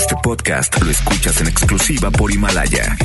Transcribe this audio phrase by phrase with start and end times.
[0.00, 2.96] Este podcast lo escuchas en exclusiva por Himalaya.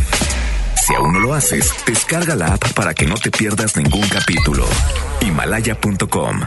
[0.82, 4.65] Si aún no lo haces, descarga la app para que no te pierdas ningún capítulo.
[5.20, 6.39] Himalaya.com.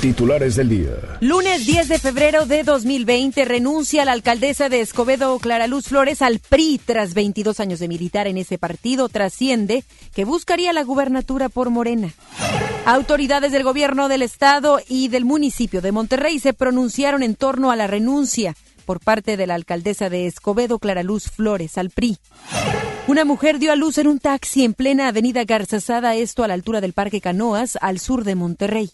[0.00, 0.92] Titulares del día.
[1.20, 6.38] Lunes 10 de febrero de 2020 renuncia la alcaldesa de Escobedo, Clara Luz Flores, al
[6.38, 9.08] PRI tras 22 años de militar en ese partido.
[9.08, 9.82] Trasciende
[10.14, 12.14] que buscaría la gubernatura por Morena.
[12.86, 17.76] Autoridades del gobierno del estado y del municipio de Monterrey se pronunciaron en torno a
[17.76, 18.54] la renuncia
[18.88, 22.16] por parte de la alcaldesa de Escobedo, Clara Luz Flores, al PRI.
[23.06, 26.54] Una mujer dio a luz en un taxi en plena avenida Garzazada, esto a la
[26.54, 28.90] altura del Parque Canoas, al sur de Monterrey.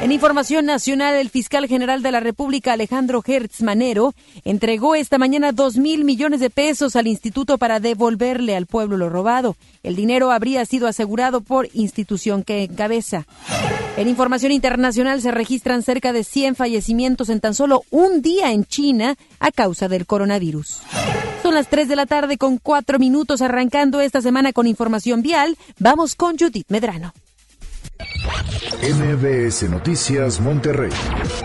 [0.00, 5.50] En información nacional, el fiscal general de la República, Alejandro Hertz Manero, entregó esta mañana
[5.50, 9.56] dos mil millones de pesos al instituto para devolverle al pueblo lo robado.
[9.82, 13.26] El dinero habría sido asegurado por institución que encabeza.
[13.96, 18.64] En información internacional se registran cerca de 100 fallecimientos en tan solo un día en
[18.64, 20.82] China a causa del coronavirus.
[21.42, 25.56] Son las 3 de la tarde con 4 minutos arrancando esta semana con información vial.
[25.80, 27.12] Vamos con Judith Medrano.
[28.18, 30.90] MBS Noticias Monterrey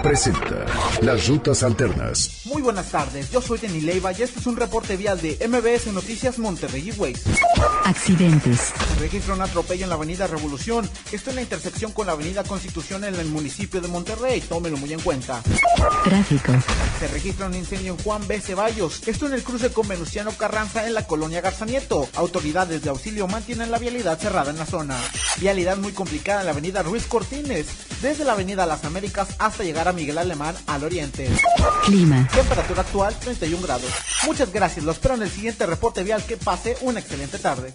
[0.02, 0.66] presenta
[1.02, 2.42] Las Rutas Alternas.
[2.46, 5.94] Muy buenas tardes, yo soy Denis Leiva y este es un reporte vial de MBS
[5.94, 7.22] Noticias Monterrey y Ways.
[7.86, 8.74] Accidentes.
[8.96, 12.44] Se registra un atropello en la avenida Revolución, esto en la intersección con la avenida
[12.44, 15.42] Constitución en el municipio de Monterrey, tómelo muy en cuenta.
[16.04, 16.54] Tráfico.
[17.00, 18.40] Se registra un incendio en Juan B.
[18.40, 22.08] Ceballos, esto en el cruce con Venustiano Carranza en la colonia Garzanieto.
[22.16, 24.98] Autoridades de auxilio mantienen la vialidad cerrada en la zona.
[25.40, 27.68] Vialidad muy complicada en la avenida Ruiz Cortines,
[28.02, 31.30] desde la avenida Las Américas hasta llegar a Miguel Alemán al oriente.
[31.86, 32.28] Clima.
[32.34, 33.92] Temperatura actual 31 grados.
[34.26, 36.24] Muchas gracias, lo espero en el siguiente reporte vial.
[36.24, 37.74] Que pase una excelente tarde.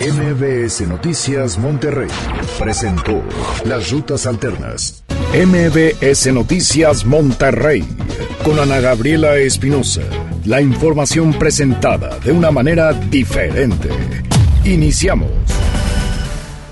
[0.00, 2.08] MBS Noticias Monterrey
[2.58, 3.22] presentó
[3.64, 5.04] Las Rutas Alternas.
[5.34, 7.84] MBS Noticias Monterrey
[8.42, 10.02] con Ana Gabriela Espinosa.
[10.44, 13.88] La información presentada de una manera diferente.
[14.64, 15.30] Iniciamos.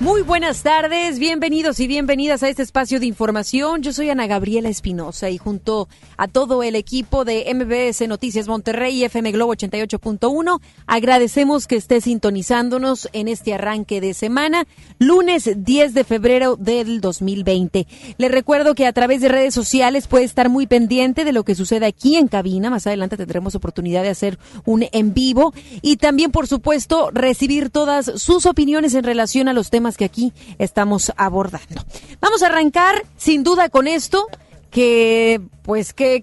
[0.00, 3.83] Muy buenas tardes, bienvenidos y bienvenidas a este espacio de información.
[3.83, 8.97] Yo soy Ana Gabriela Espinosa y junto a todo el equipo de MBS Noticias Monterrey
[8.97, 14.66] y FM Globo 88.1, agradecemos que esté sintonizándonos en este arranque de semana,
[14.99, 17.87] lunes 10 de febrero del 2020.
[18.17, 21.55] Le recuerdo que a través de redes sociales puede estar muy pendiente de lo que
[21.55, 22.71] sucede aquí en cabina.
[22.71, 28.11] Más adelante tendremos oportunidad de hacer un en vivo y también, por supuesto, recibir todas
[28.17, 31.84] sus opiniones en relación a los temas que aquí estamos abordando.
[32.21, 34.27] Vamos a arrancar sin duda con esto
[34.71, 36.23] que pues qué,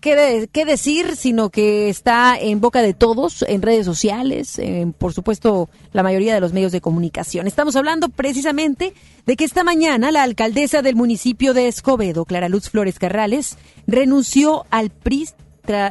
[0.65, 6.03] decir, sino que está en boca de todos, en redes sociales, en, por supuesto la
[6.03, 7.47] mayoría de los medios de comunicación.
[7.47, 8.93] Estamos hablando precisamente
[9.25, 14.65] de que esta mañana la alcaldesa del municipio de Escobedo, Clara Luz Flores Carrales, renunció
[14.69, 15.29] al PRI,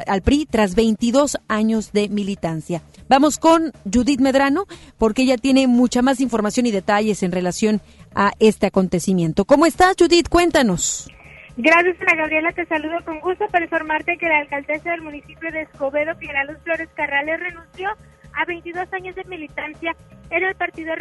[0.07, 2.81] al PRI tras 22 años de militancia.
[3.09, 4.65] Vamos con Judith Medrano
[4.97, 7.81] porque ella tiene mucha más información y detalles en relación
[8.13, 9.45] a este acontecimiento.
[9.45, 10.29] ¿Cómo estás, Judith?
[10.29, 11.09] Cuéntanos.
[11.57, 12.51] Gracias, Ana Gabriela.
[12.51, 16.57] Te saludo con gusto para informarte que la alcaldesa del municipio de Escobedo, Clara Luz
[16.63, 17.89] Flores Carrales, renunció
[18.33, 19.95] a 22 años de militancia
[20.29, 20.93] en el Partido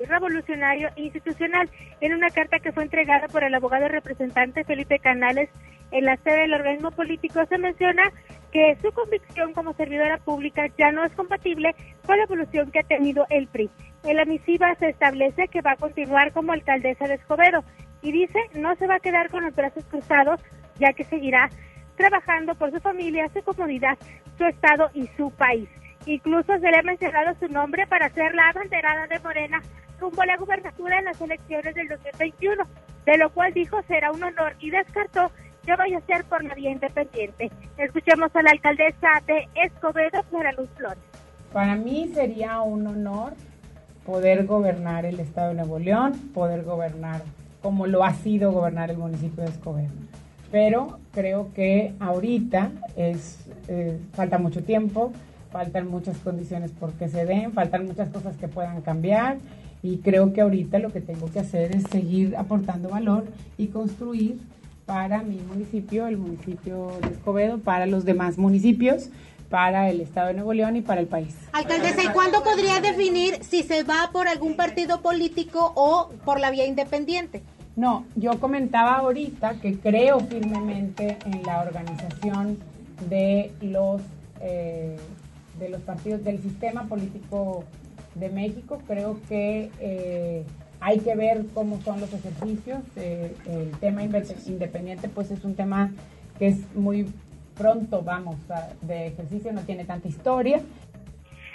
[0.00, 1.70] Revolucionario Institucional.
[2.00, 5.48] En una carta que fue entregada por el abogado representante Felipe Canales
[5.92, 8.02] en la sede del organismo político, se menciona
[8.50, 11.74] que su convicción como servidora pública ya no es compatible
[12.06, 13.70] con la evolución que ha tenido el PRI.
[14.04, 17.64] En la misiva se establece que va a continuar como alcaldesa de Escobedo
[18.02, 20.40] y dice no se va a quedar con los brazos cruzados,
[20.78, 21.48] ya que seguirá
[21.96, 23.96] trabajando por su familia, su comunidad,
[24.36, 25.68] su estado y su país.
[26.06, 29.62] Incluso se le ha mencionado su nombre para ser la abanderada de Morena
[30.00, 32.64] rumbo a la gubernatura en las elecciones del 2021,
[33.06, 35.30] de lo cual dijo será un honor y descartó
[35.64, 37.50] que vaya a ser por la vía independiente.
[37.78, 40.98] Escuchemos a la alcaldesa de Escobedo, Clara Luz Flores.
[41.52, 43.34] Para mí sería un honor
[44.04, 47.22] poder gobernar el estado de Nuevo León, poder gobernar
[47.60, 49.90] como lo ha sido gobernar el municipio de Escobedo.
[50.50, 55.12] Pero creo que ahorita es eh, falta mucho tiempo,
[55.50, 59.38] faltan muchas condiciones por que se den, faltan muchas cosas que puedan cambiar
[59.82, 63.24] y creo que ahorita lo que tengo que hacer es seguir aportando valor
[63.58, 64.38] y construir
[64.86, 69.10] para mi municipio, el municipio de Escobedo, para los demás municipios,
[69.48, 71.36] para el Estado de Nuevo León y para el país.
[71.52, 76.50] Alcaldesa, ¿y cuándo podría definir si se va por algún partido político o por la
[76.50, 77.42] vía independiente?
[77.76, 82.58] No, yo comentaba ahorita que creo firmemente en la organización
[83.08, 84.02] de los
[84.40, 84.96] eh,
[85.58, 87.64] de los partidos del sistema político
[88.14, 88.80] de México.
[88.86, 90.44] Creo que eh,
[90.82, 92.80] hay que ver cómo son los ejercicios.
[92.96, 95.92] Eh, el tema independiente pues es un tema
[96.38, 97.06] que es muy
[97.56, 98.36] pronto vamos
[98.80, 100.60] de ejercicio, no tiene tanta historia.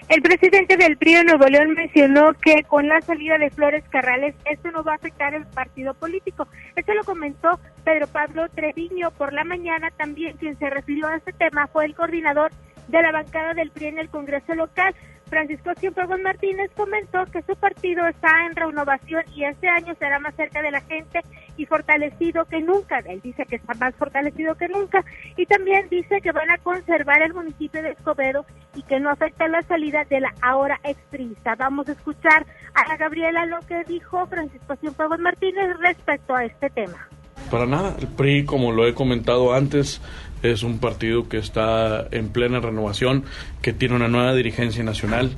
[0.07, 4.33] El presidente del PRI de Nuevo León mencionó que con la salida de Flores Carrales
[4.50, 6.47] esto no va a afectar el partido político.
[6.77, 11.33] Esto lo comentó Pedro Pablo Treviño por la mañana también quien se refirió a este
[11.33, 12.51] tema fue el coordinador
[12.88, 14.95] de la bancada del PRI en el Congreso local.
[15.29, 20.35] Francisco Cienfuegos Martínez comentó que su partido está en renovación y este año será más
[20.35, 21.21] cerca de la gente
[21.57, 23.00] y fortalecido que nunca.
[23.00, 25.03] Él dice que está más fortalecido que nunca
[25.35, 28.45] y también dice que van a conservar el municipio de Escobedo
[28.75, 31.56] y que no afecta la salida de la ahora extrista.
[31.56, 36.69] Vamos a escuchar a la Gabriela lo que dijo Francisco Cienfuegos Martínez respecto a este
[36.69, 37.07] tema.
[37.50, 40.02] Para nada, el PRI, como lo he comentado antes,
[40.44, 43.24] es un partido que está en plena renovación,
[43.62, 45.32] que tiene una nueva dirigencia nacional,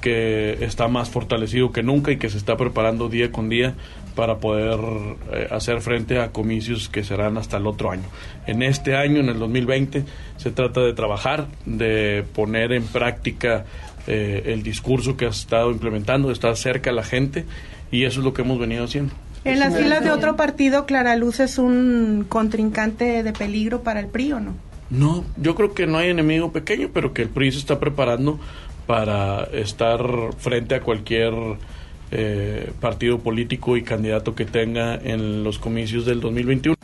[0.00, 3.74] que está más fortalecido que nunca y que se está preparando día con día
[4.14, 4.78] para poder
[5.32, 8.04] eh, hacer frente a comicios que serán hasta el otro año.
[8.46, 10.04] En este año, en el 2020,
[10.36, 13.64] se trata de trabajar, de poner en práctica
[14.06, 17.44] eh, el discurso que ha estado implementando, de estar cerca a la gente
[17.90, 19.14] y eso es lo que hemos venido haciendo.
[19.44, 24.08] En las filas de otro partido, Clara Luz es un contrincante de peligro para el
[24.08, 24.54] PRI, ¿o no?
[24.90, 28.38] No, yo creo que no hay enemigo pequeño, pero que el PRI se está preparando
[28.86, 30.00] para estar
[30.38, 31.34] frente a cualquier
[32.10, 36.74] eh, partido político y candidato que tenga en los comicios del 2021.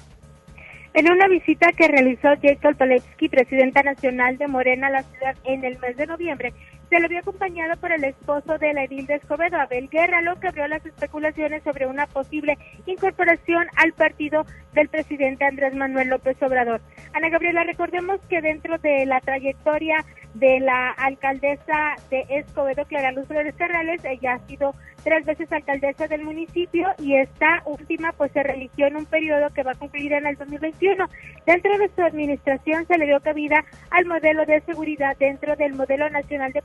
[0.92, 5.64] En una visita que realizó Jacob Paletsky, presidenta nacional de Morena a la ciudad en
[5.64, 6.52] el mes de noviembre,
[6.88, 10.38] se lo vio acompañado por el esposo de la edil de Escobedo, Abel Guerra, lo
[10.38, 16.36] que abrió las especulaciones sobre una posible incorporación al partido del presidente Andrés Manuel López
[16.42, 16.81] Obrador.
[17.12, 20.04] Ana Gabriela, recordemos que dentro de la trayectoria
[20.34, 26.08] de la alcaldesa de Escobedo, Clara Luz Flores Carrales, ella ha sido tres veces alcaldesa
[26.08, 30.12] del municipio y esta última pues se religió en un periodo que va a concluir
[30.14, 31.06] en el 2021.
[31.46, 36.08] Dentro de su administración se le dio cabida al modelo de seguridad dentro del modelo
[36.10, 36.62] nacional de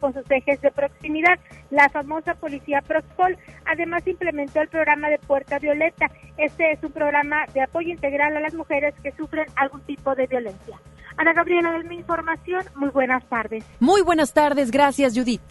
[0.00, 1.38] con sus ejes de proximidad,
[1.70, 3.36] la famosa policía Proxpol.
[3.66, 6.10] Además implementó el programa de Puerta Violeta.
[6.36, 10.26] Este es un programa de apoyo integral a las mujeres que sufren algún tipo de
[10.26, 10.80] violencia.
[11.16, 13.64] Ana Gabriela, de mi información, muy buenas tardes.
[13.80, 15.42] Muy buenas tardes, gracias Judith.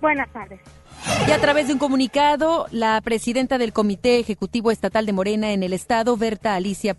[0.00, 0.60] Buenas tardes.
[1.26, 5.62] Y a través de un comunicado, la presidenta del Comité Ejecutivo Estatal de Morena en
[5.62, 6.96] el Estado, Berta Alicia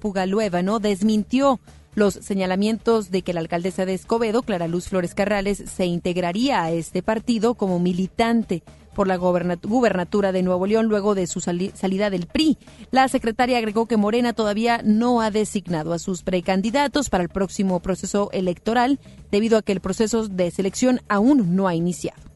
[0.63, 1.59] no desmintió
[1.95, 6.71] los señalamientos de que la alcaldesa de Escobedo, Clara Luz Flores Carrales, se integraría a
[6.71, 8.63] este partido como militante
[8.95, 12.57] por la gubernatura de Nuevo León luego de su salida del PRI.
[12.91, 17.79] La secretaria agregó que Morena todavía no ha designado a sus precandidatos para el próximo
[17.79, 18.99] proceso electoral
[19.31, 22.28] debido a que el proceso de selección aún no ha iniciado.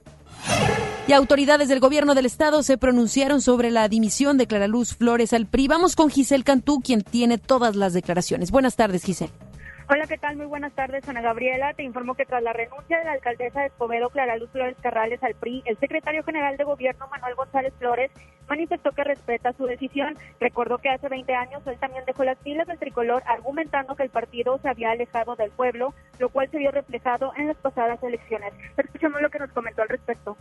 [1.06, 5.34] Y autoridades del gobierno del estado se pronunciaron sobre la dimisión de Clara Luz Flores
[5.34, 5.68] al PRI.
[5.68, 8.52] Vamos con Giselle Cantú, quien tiene todas las declaraciones.
[8.52, 9.34] Buenas tardes, Giselle.
[9.90, 10.38] Hola, ¿qué tal?
[10.38, 11.74] Muy buenas tardes, Ana Gabriela.
[11.74, 15.22] Te informo que tras la renuncia de la alcaldesa de Escobedo, Clara Luz Flores Carrales,
[15.24, 18.10] al PRI, el secretario general de gobierno, Manuel González Flores,
[18.54, 20.16] manifestó que respeta su decisión.
[20.40, 24.10] Recordó que hace 20 años él también dejó las filas del tricolor, argumentando que el
[24.10, 28.54] partido se había alejado del pueblo, lo cual se vio reflejado en las pasadas elecciones.
[28.78, 30.38] Escuchemos lo que nos comentó al respecto.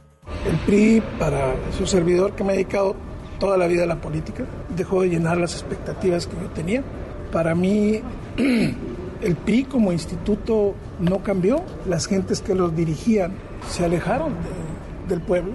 [0.47, 2.97] El PRI, para su servidor que me ha dedicado
[3.39, 6.83] toda la vida a la política, dejó de llenar las expectativas que yo tenía.
[7.33, 8.03] Para mí,
[8.37, 13.33] el PRI como instituto no cambió, las gentes que los dirigían
[13.69, 14.35] se alejaron
[15.13, 15.53] del pueblo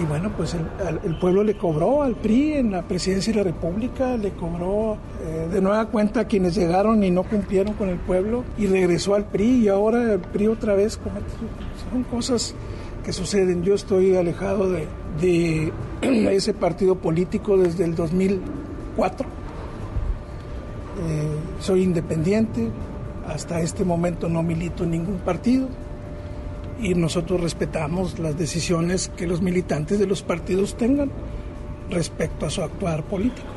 [0.00, 4.16] y bueno, pues el, pueblo le cobró al PRI en la presidencia de la República,
[4.16, 8.44] le cobró eh, de nueva cuenta a quienes llegaron y no cumplieron con el pueblo
[8.56, 10.98] y regresó al PRI y ahora el PRI otra vez
[11.90, 12.54] son cosas
[13.04, 13.62] que suceden.
[13.64, 14.86] Yo estoy alejado de,
[15.20, 15.72] de
[16.34, 19.26] ese partido político desde el 2004.
[19.26, 19.30] Eh,
[21.58, 22.68] soy independiente,
[23.26, 25.68] hasta este momento no milito en ningún partido
[26.80, 31.10] y nosotros respetamos las decisiones que los militantes de los partidos tengan
[31.90, 33.48] respecto a su actuar político.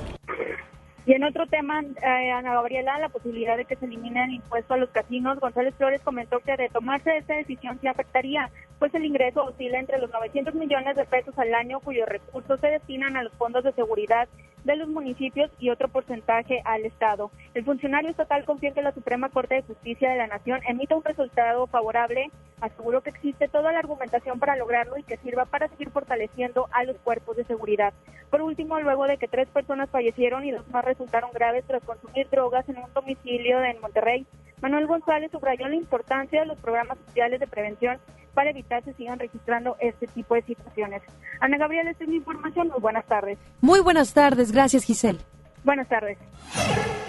[1.06, 4.74] Y en otro tema, eh, Ana Gabriela, la posibilidad de que se elimine el impuesto
[4.74, 8.50] a los casinos, González Flores comentó que de tomarse esta decisión sí afectaría,
[8.84, 12.68] pues el ingreso oscila entre los 900 millones de pesos al año, cuyos recursos se
[12.68, 14.28] destinan a los fondos de seguridad
[14.66, 17.32] de los municipios y otro porcentaje al Estado.
[17.54, 20.98] El funcionario estatal confía en que la Suprema Corte de Justicia de la Nación emita
[20.98, 22.30] un resultado favorable.
[22.60, 26.84] Aseguró que existe toda la argumentación para lograrlo y que sirva para seguir fortaleciendo a
[26.84, 27.94] los cuerpos de seguridad.
[28.30, 32.30] Por último, luego de que tres personas fallecieron y dos más resultaron graves tras consumir
[32.30, 34.25] drogas en un domicilio en Monterrey.
[34.63, 37.98] Manuel González subrayó la importancia de los programas sociales de prevención
[38.34, 41.01] para evitar que sigan registrando este tipo de situaciones.
[41.41, 42.70] Ana Gabriela, esta es mi información.
[42.70, 43.38] Muy buenas tardes.
[43.60, 44.53] Muy buenas tardes.
[44.53, 45.20] Gracias, Giselle.
[45.65, 46.17] Buenas tardes.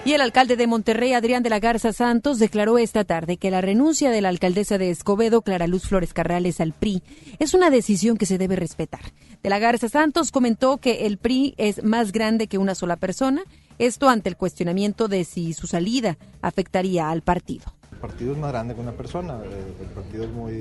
[0.05, 3.61] Y el alcalde de Monterrey, Adrián de la Garza Santos, declaró esta tarde que la
[3.61, 7.03] renuncia de la alcaldesa de Escobedo, Clara Luz Flores Carrales, al PRI
[7.39, 9.01] es una decisión que se debe respetar.
[9.43, 13.45] De la Garza Santos comentó que el PRI es más grande que una sola persona,
[13.79, 17.65] esto ante el cuestionamiento de si su salida afectaría al partido.
[17.93, 20.55] El partido es más grande que una persona, el partido es muy...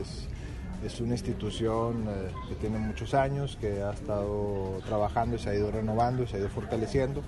[0.00, 0.28] Es
[0.84, 5.54] es una institución eh, que tiene muchos años, que ha estado trabajando y se ha
[5.54, 7.22] ido renovando y se ha ido fortaleciendo.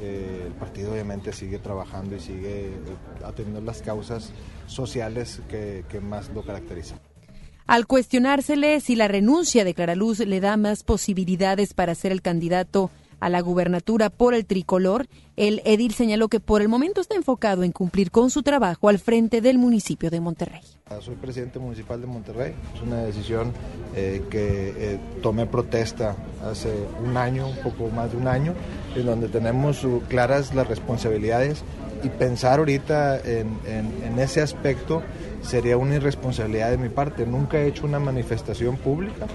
[0.00, 2.78] Eh, el partido obviamente sigue trabajando y sigue eh,
[3.24, 4.30] atendiendo las causas
[4.66, 6.98] sociales que, que más lo caracterizan.
[7.66, 12.22] Al cuestionársele si la renuncia de Clara Luz le da más posibilidades para ser el
[12.22, 12.90] candidato
[13.22, 17.62] a la gubernatura por el tricolor, el edil señaló que por el momento está enfocado
[17.62, 20.60] en cumplir con su trabajo al frente del municipio de Monterrey.
[21.00, 22.52] Soy presidente municipal de Monterrey.
[22.74, 23.52] Es una decisión
[23.94, 28.54] eh, que eh, tomé protesta hace un año, un poco más de un año,
[28.96, 31.62] en donde tenemos claras las responsabilidades
[32.02, 35.00] y pensar ahorita en, en ese aspecto
[35.42, 37.24] sería una irresponsabilidad de mi parte.
[37.24, 39.28] Nunca he hecho una manifestación pública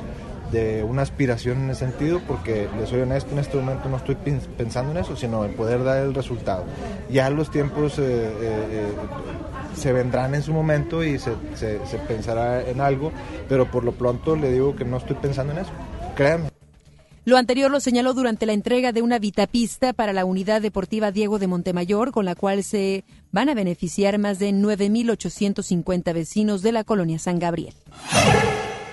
[0.52, 4.16] de una aspiración en ese sentido, porque les soy honesto, en este momento no estoy
[4.58, 6.64] pensando en eso, sino en poder dar el resultado.
[7.10, 8.88] Ya los tiempos eh, eh, eh,
[9.76, 13.12] se vendrán en su momento y se, se, se, pensará en algo,
[13.50, 15.72] pero por lo pronto le digo que no estoy pensando en eso,
[16.16, 16.50] créanme.
[17.28, 21.40] Lo anterior lo señaló durante la entrega de una vitapista para la Unidad Deportiva Diego
[21.40, 26.86] de Montemayor, con la cual se van a beneficiar más de 9.850 vecinos de la
[26.86, 27.74] colonia San Gabriel.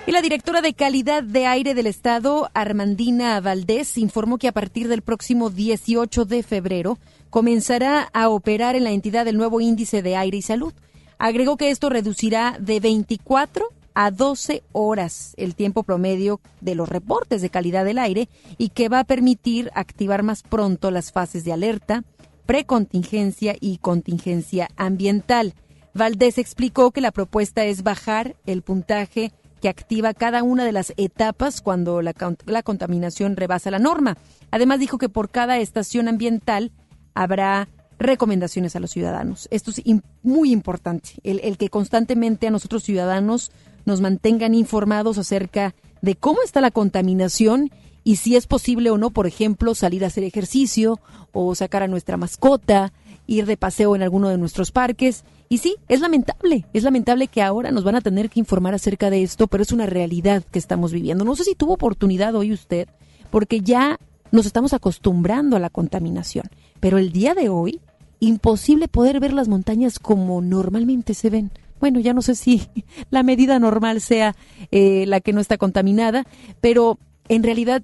[0.07, 4.87] Y la directora de calidad de aire del Estado, Armandina Valdés, informó que a partir
[4.87, 6.99] del próximo 18 de febrero
[7.31, 10.73] comenzará a operar en la entidad el nuevo índice de aire y salud.
[11.17, 17.41] Agregó que esto reducirá de 24 a 12 horas el tiempo promedio de los reportes
[17.41, 21.53] de calidad del aire y que va a permitir activar más pronto las fases de
[21.53, 22.03] alerta,
[22.45, 25.55] precontingencia y contingencia ambiental.
[25.95, 29.31] Valdés explicó que la propuesta es bajar el puntaje
[29.61, 32.13] que activa cada una de las etapas cuando la,
[32.45, 34.17] la contaminación rebasa la norma.
[34.51, 36.71] Además dijo que por cada estación ambiental
[37.13, 39.47] habrá recomendaciones a los ciudadanos.
[39.51, 39.81] Esto es
[40.21, 43.51] muy importante, el, el, que constantemente a nosotros ciudadanos
[43.85, 47.71] nos mantengan informados acerca de cómo está la contaminación
[48.03, 50.99] y si es posible o no, por ejemplo, salir a hacer ejercicio
[51.31, 52.93] o sacar a nuestra mascota,
[53.27, 57.41] ir de paseo en alguno de nuestros parques y sí, es lamentable, es lamentable que
[57.41, 60.59] ahora nos van a tener que informar acerca de esto, pero es una realidad que
[60.59, 61.23] estamos viviendo.
[61.23, 62.87] No sé si tuvo oportunidad hoy usted,
[63.29, 63.99] porque ya
[64.31, 66.49] nos estamos acostumbrando a la contaminación,
[66.79, 67.79] pero el día de hoy,
[68.19, 71.51] imposible poder ver las montañas como normalmente se ven.
[71.79, 72.67] Bueno, ya no sé si
[73.11, 74.35] la medida normal sea
[74.71, 76.25] eh, la que no está contaminada,
[76.59, 76.97] pero
[77.29, 77.83] en realidad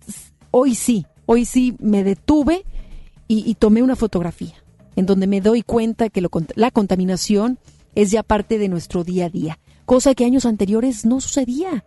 [0.50, 2.66] hoy sí, hoy sí me detuve
[3.28, 4.61] y, y tomé una fotografía
[4.96, 7.60] en donde me doy cuenta que lo, la contaminación
[7.96, 11.86] es ya parte de nuestro día a día, cosa que años anteriores no sucedía.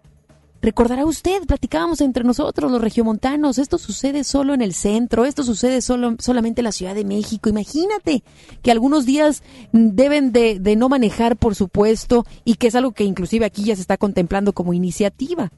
[0.62, 5.82] Recordará usted, platicábamos entre nosotros los regiomontanos, esto sucede solo en el centro, esto sucede
[5.82, 7.50] solo, solamente en la Ciudad de México.
[7.50, 8.24] Imagínate
[8.62, 9.42] que algunos días
[9.72, 13.74] deben de, de no manejar, por supuesto, y que es algo que inclusive aquí ya
[13.74, 15.52] se está contemplando como iniciativa.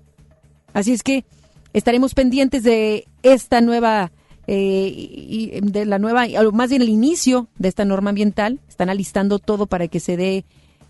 [0.72, 1.24] Así es que
[1.72, 4.10] estaremos pendientes de esta nueva
[4.46, 9.38] eh, y de la nueva, más bien el inicio de esta norma ambiental, están alistando
[9.38, 10.44] todo para que se dé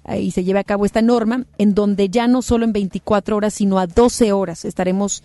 [0.06, 3.36] eh, y se lleve a cabo esta norma, en donde ya no solo en 24
[3.36, 5.22] horas, sino a 12 horas estaremos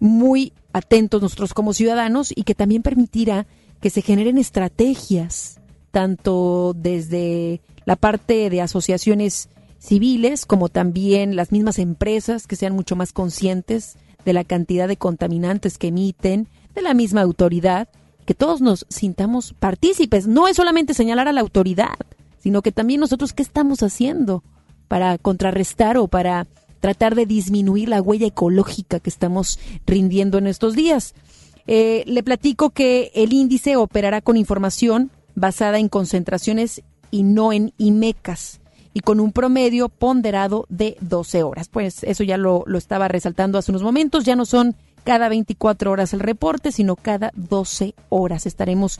[0.00, 3.46] muy atentos nosotros como ciudadanos y que también permitirá
[3.80, 5.60] que se generen estrategias,
[5.90, 9.48] tanto desde la parte de asociaciones
[9.78, 14.96] civiles como también las mismas empresas que sean mucho más conscientes de la cantidad de
[14.96, 17.88] contaminantes que emiten, de la misma autoridad,
[18.24, 20.26] que todos nos sintamos partícipes.
[20.26, 21.96] No es solamente señalar a la autoridad,
[22.38, 24.42] sino que también nosotros qué estamos haciendo
[24.88, 26.46] para contrarrestar o para
[26.80, 31.14] tratar de disminuir la huella ecológica que estamos rindiendo en estos días.
[31.66, 37.72] Eh, le platico que el índice operará con información basada en concentraciones y no en
[37.78, 38.60] IMECAS
[38.92, 41.68] y con un promedio ponderado de 12 horas.
[41.68, 45.90] Pues eso ya lo, lo estaba resaltando hace unos momentos, ya no son cada 24
[45.90, 48.98] horas el reporte, sino cada 12 horas estaremos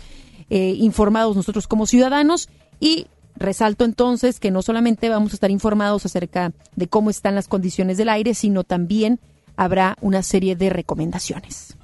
[0.50, 2.48] eh, informados nosotros como ciudadanos
[2.80, 3.06] y
[3.36, 7.96] resalto entonces que no solamente vamos a estar informados acerca de cómo están las condiciones
[7.96, 9.18] del aire, sino también
[9.56, 11.76] habrá una serie de recomendaciones.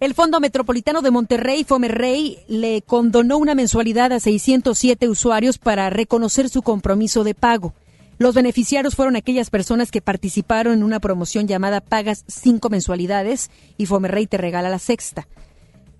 [0.00, 6.48] El Fondo Metropolitano de Monterrey, Fomerrey, le condonó una mensualidad a 607 usuarios para reconocer
[6.48, 7.74] su compromiso de pago.
[8.18, 13.86] Los beneficiarios fueron aquellas personas que participaron en una promoción llamada Pagas cinco mensualidades y
[13.86, 15.28] Fomerrey te regala la sexta.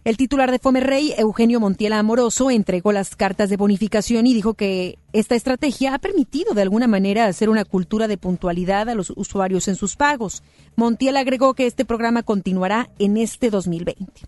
[0.03, 4.99] El titular de Fomerrey, Eugenio Montiela Amoroso, entregó las cartas de bonificación y dijo que
[5.13, 9.69] esta estrategia ha permitido de alguna manera hacer una cultura de puntualidad a los usuarios
[9.69, 10.43] en sus pagos.
[10.75, 14.23] Montiel agregó que este programa continuará en este 2020.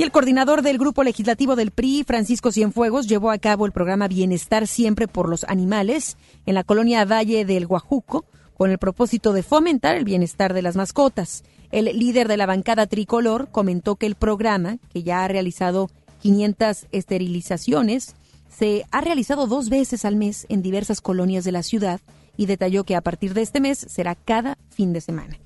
[0.00, 4.08] Y el coordinador del grupo legislativo del PRI, Francisco Cienfuegos, llevó a cabo el programa
[4.08, 6.16] Bienestar Siempre por los Animales
[6.46, 8.24] en la colonia Valle del Guajuco,
[8.56, 11.44] con el propósito de fomentar el bienestar de las mascotas.
[11.70, 15.90] El líder de la bancada tricolor comentó que el programa, que ya ha realizado
[16.22, 18.14] 500 esterilizaciones,
[18.48, 22.00] se ha realizado dos veces al mes en diversas colonias de la ciudad
[22.38, 25.36] y detalló que a partir de este mes será cada fin de semana.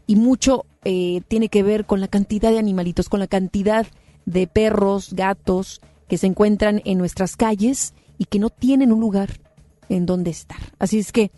[0.06, 3.86] Y mucho eh, tiene que ver con la cantidad de animalitos, con la cantidad
[4.26, 9.40] de perros, gatos que se encuentran en nuestras calles y que no tienen un lugar
[9.88, 10.58] en donde estar.
[10.78, 11.30] Así es que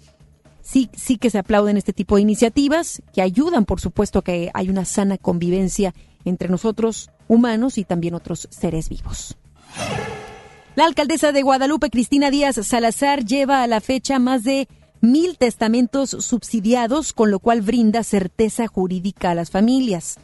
[0.63, 4.51] sí, sí que se aplauden este tipo de iniciativas que ayudan, por supuesto, a que
[4.55, 9.37] hay una sana convivencia entre nosotros humanos y también otros seres vivos.
[10.75, 14.69] La alcaldesa de Guadalupe, Cristina Díaz Salazar, lleva a la fecha más de
[15.03, 20.17] mil testamentos subsidiados, con lo cual brinda certeza jurídica a las familias.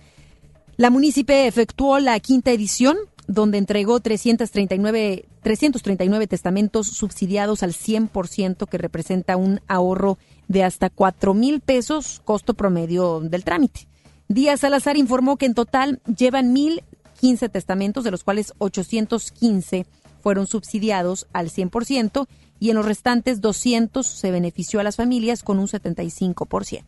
[0.78, 8.78] La munícipe efectuó la quinta edición donde entregó 339, 339 testamentos subsidiados al 100%, que
[8.78, 13.86] representa un ahorro de hasta 4 mil pesos, costo promedio del trámite.
[14.28, 19.84] Díaz Salazar informó que en total llevan 1.015 testamentos, de los cuales 815
[20.20, 22.26] fueron subsidiados al 100%
[22.60, 26.84] y en los restantes 200 se benefició a las familias con un 75%.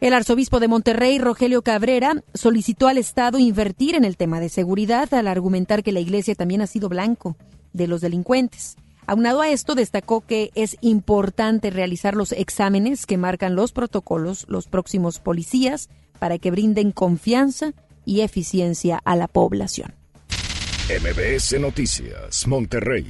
[0.00, 5.12] El arzobispo de Monterrey, Rogelio Cabrera, solicitó al Estado invertir en el tema de seguridad
[5.14, 7.36] al argumentar que la iglesia también ha sido blanco
[7.72, 8.76] de los delincuentes.
[9.06, 14.66] Aunado a esto, destacó que es importante realizar los exámenes que marcan los protocolos los
[14.66, 17.72] próximos policías para que brinden confianza
[18.04, 19.94] y eficiencia a la población.
[20.88, 23.06] MBS Noticias, Monterrey.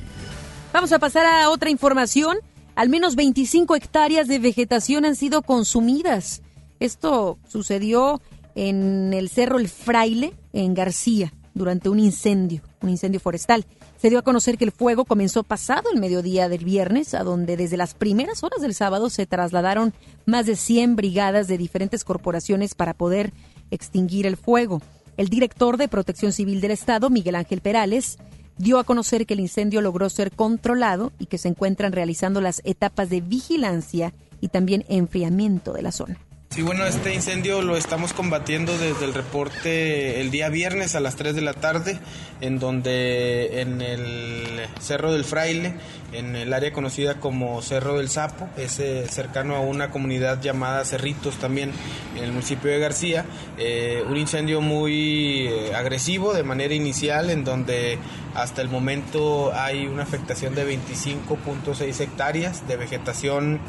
[0.72, 2.38] Vamos a pasar a otra información.
[2.74, 6.42] Al menos 25 hectáreas de vegetación han sido consumidas
[6.80, 8.20] esto sucedió
[8.54, 13.64] en el Cerro El Fraile, en García, durante un incendio, un incendio forestal.
[13.96, 17.56] Se dio a conocer que el fuego comenzó pasado el mediodía del viernes, a donde
[17.56, 19.94] desde las primeras horas del sábado se trasladaron
[20.26, 23.32] más de 100 brigadas de diferentes corporaciones para poder
[23.70, 24.82] extinguir el fuego.
[25.16, 28.18] El director de Protección Civil del Estado, Miguel Ángel Perales,
[28.58, 32.60] dio a conocer que el incendio logró ser controlado y que se encuentran realizando las
[32.64, 36.18] etapas de vigilancia y también enfriamiento de la zona.
[36.50, 41.16] Sí, bueno, este incendio lo estamos combatiendo desde el reporte el día viernes a las
[41.16, 41.98] 3 de la tarde,
[42.40, 45.74] en donde en el Cerro del Fraile,
[46.12, 50.84] en el área conocida como Cerro del Sapo, es eh, cercano a una comunidad llamada
[50.84, 51.72] Cerritos también,
[52.16, 53.24] en el municipio de García,
[53.58, 57.98] eh, un incendio muy eh, agresivo de manera inicial, en donde
[58.34, 63.60] hasta el momento hay una afectación de 25.6 hectáreas de vegetación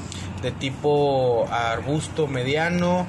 [0.42, 3.08] de tipo arbusto mediano,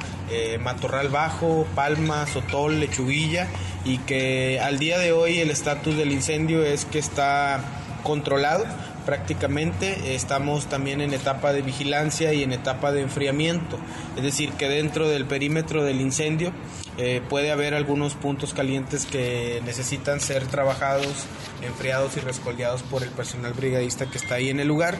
[0.61, 3.49] matorral bajo, palma, sotol, lechuguilla
[3.85, 7.61] y que al día de hoy el estatus del incendio es que está
[8.03, 8.65] controlado
[9.09, 13.79] prácticamente estamos también en etapa de vigilancia y en etapa de enfriamiento,
[14.19, 16.53] es decir, que dentro del perímetro del incendio
[16.99, 21.25] eh, puede haber algunos puntos calientes que necesitan ser trabajados,
[21.63, 24.99] enfriados y rescoldeados por el personal brigadista que está ahí en el lugar.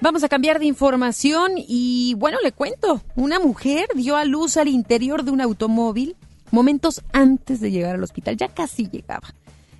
[0.00, 4.66] Vamos a cambiar de información y bueno, le cuento, una mujer dio a luz al
[4.66, 6.16] interior de un automóvil
[6.50, 9.32] momentos antes de llegar al hospital, ya casi llegaba.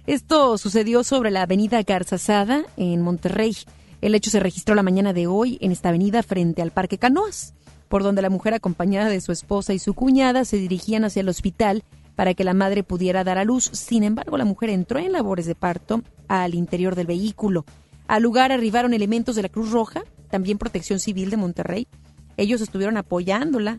[0.07, 3.57] Esto sucedió sobre la avenida Garzazada en Monterrey.
[4.03, 7.55] El hecho se registró la mañana de hoy en esta avenida frente al Parque Canoas,
[7.89, 11.31] por donde la mujer acompañada de su esposa y su cuñada se dirigían hacia el
[11.31, 11.85] hospital
[12.17, 13.71] para que la madre pudiera dar a luz.
[13.73, 17.65] Sin embargo, la mujer entró en labores de parto al interior del vehículo.
[18.07, 21.89] Al lugar arribaron elementos de la Cruz Roja, también Protección Civil de Monterrey.
[22.37, 23.79] Ellos estuvieron apoyándola,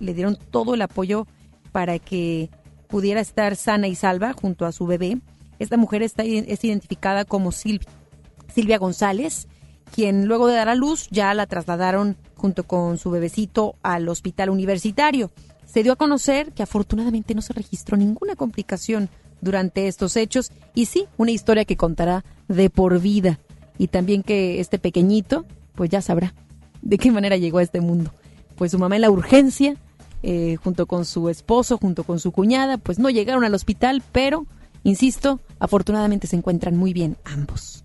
[0.00, 1.26] le dieron todo el apoyo
[1.72, 2.48] para que
[2.88, 5.18] pudiera estar sana y salva junto a su bebé.
[5.58, 9.48] Esta mujer está, es identificada como Silvia, González
[9.92, 14.48] quien luego de dar a luz ya la trasladaron junto con su bebecito al hospital
[14.48, 15.30] universitario.
[15.66, 19.10] Se dio a conocer que afortunadamente no se registró ninguna complicación
[19.42, 23.38] durante estos hechos y sí, una historia que contará de por vida
[23.78, 26.34] y también que este pequeñito pues ya sabrá
[26.80, 28.12] de qué manera llegó a este mundo.
[28.56, 29.76] Pues su mamá en la urgencia,
[30.22, 34.46] eh, junto con su esposo, junto con su cuñada, pues no llegaron al hospital, pero,
[34.84, 37.84] insisto, afortunadamente se encuentran muy bien ambos.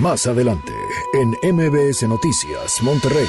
[0.00, 0.72] Más adelante,
[1.14, 3.26] en MBS Noticias, Monterrey.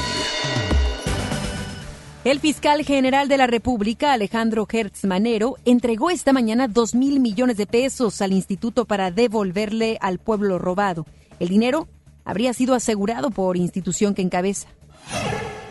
[2.28, 7.56] El fiscal general de la República, Alejandro Hertz Manero, entregó esta mañana dos mil millones
[7.56, 11.06] de pesos al instituto para devolverle al pueblo robado.
[11.39, 11.88] El dinero
[12.26, 14.67] habría sido asegurado por institución que encabeza.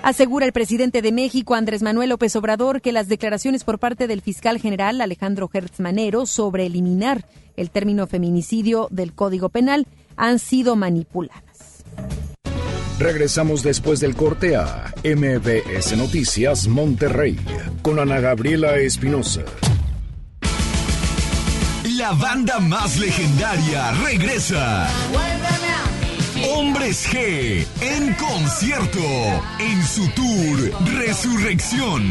[0.06, 4.20] Asegura el presidente de México, Andrés Manuel López Obrador, que las declaraciones por parte del
[4.20, 10.76] fiscal general Alejandro Hertz Manero sobre eliminar el término feminicidio del Código Penal han sido
[10.76, 11.82] manipuladas.
[13.00, 17.36] Regresamos después del corte a MBS Noticias Monterrey
[17.82, 19.42] con Ana Gabriela Espinosa.
[21.98, 24.88] La banda más legendaria regresa.
[26.48, 29.00] Hombres G en concierto
[29.58, 32.04] en su tour Resurrección.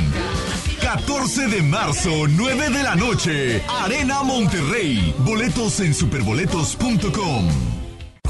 [0.82, 5.16] 14 de marzo, 9 de la noche, Arena Monterrey.
[5.20, 7.48] Boletos en superboletos.com.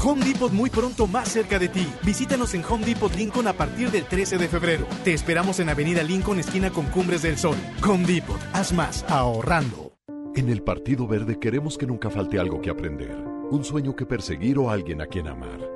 [0.04, 1.86] Home Depot muy pronto más cerca de ti.
[2.04, 4.86] Visítanos en Home Depot Lincoln a partir del 13 de febrero.
[5.02, 7.56] Te esperamos en Avenida Lincoln, esquina con Cumbres del Sol.
[7.84, 9.92] Home Depot, haz más ahorrando.
[10.36, 13.16] En el Partido Verde queremos que nunca falte algo que aprender,
[13.50, 15.75] un sueño que perseguir o alguien a quien amar.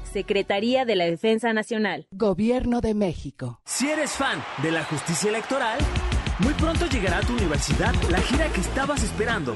[0.11, 2.07] Secretaría de la Defensa Nacional.
[2.11, 3.61] Gobierno de México.
[3.65, 5.79] Si eres fan de la justicia electoral,
[6.39, 9.55] muy pronto llegará a tu universidad la gira que estabas esperando.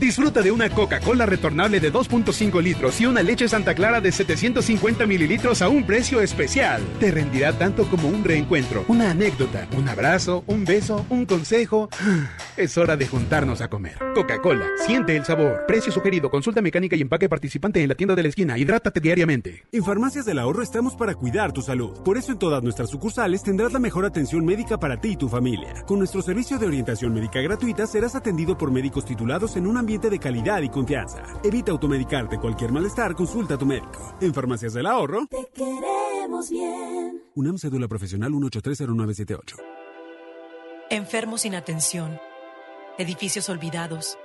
[0.00, 5.06] Disfruta de una Coca-Cola retornable de 2.5 litros y una leche Santa Clara de 750
[5.06, 6.80] mililitros a un precio especial.
[7.00, 11.88] Te rendirá tanto como un reencuentro, una anécdota, un abrazo, un beso, un consejo.
[12.56, 13.96] Es hora de juntarnos a comer.
[14.16, 15.64] Coca-Cola, siente el sabor.
[15.68, 18.58] Precio sugerido, consulta mecánica y empaque participante en la tienda de la esquina.
[18.58, 19.62] Hidrátate diariamente.
[19.70, 22.02] En Farmacias del Ahorro estamos para cuidar tu salud.
[22.02, 25.28] Por eso en todas nuestras sucursales tendrás la mejor atención médica para ti y tu
[25.28, 25.84] familia.
[25.86, 30.10] Con nuestro servicio de orientación médica gratuita serás atendido por médicos titulados en un ambiente
[30.10, 31.22] de calidad y confianza.
[31.42, 32.38] Evita automedicarte.
[32.38, 34.14] Cualquier malestar, consulta a tu médico.
[34.20, 35.26] En Farmacias del Ahorro.
[35.30, 37.22] Te queremos bien.
[37.34, 39.56] UNAM Cédula Profesional 1830978.
[40.90, 42.20] Enfermos sin atención.
[42.98, 44.18] Edificios olvidados.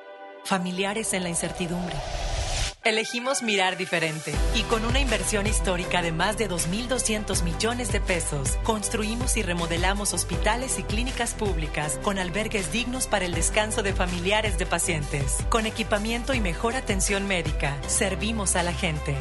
[0.43, 1.95] Familiares en la incertidumbre.
[2.83, 8.57] Elegimos mirar diferente y con una inversión histórica de más de 2.200 millones de pesos,
[8.63, 14.57] construimos y remodelamos hospitales y clínicas públicas con albergues dignos para el descanso de familiares
[14.57, 15.37] de pacientes.
[15.49, 19.15] Con equipamiento y mejor atención médica, servimos a la gente.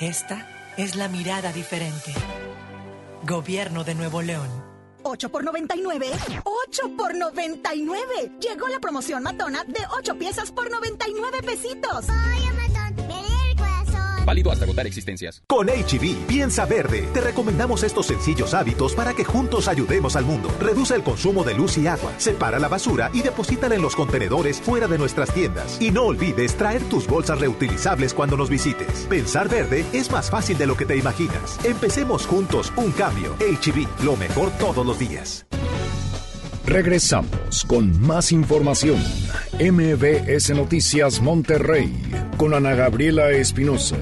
[0.00, 2.14] Esta es la mirada diferente.
[3.22, 4.48] Gobierno de Nuevo León.
[5.02, 6.10] 8 por 99.
[6.44, 8.32] 8 por 99.
[8.40, 12.06] Llegó la promoción matona de 8 piezas por 99 pesitos.
[12.08, 12.42] Ay,
[14.24, 15.42] Válido hasta agotar existencias.
[15.46, 17.08] Con HB, piensa verde.
[17.12, 20.50] Te recomendamos estos sencillos hábitos para que juntos ayudemos al mundo.
[20.60, 22.12] Reduce el consumo de luz y agua.
[22.18, 25.80] Separa la basura y deposítala en los contenedores fuera de nuestras tiendas.
[25.80, 29.06] Y no olvides traer tus bolsas reutilizables cuando nos visites.
[29.08, 31.58] Pensar verde es más fácil de lo que te imaginas.
[31.64, 33.34] Empecemos juntos un cambio.
[33.40, 35.46] HB, lo mejor todos los días.
[36.66, 39.02] Regresamos con más información.
[39.60, 41.92] MBS Noticias Monterrey
[42.36, 43.96] con Ana Gabriela Espinosa.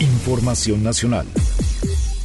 [0.00, 1.26] información nacional.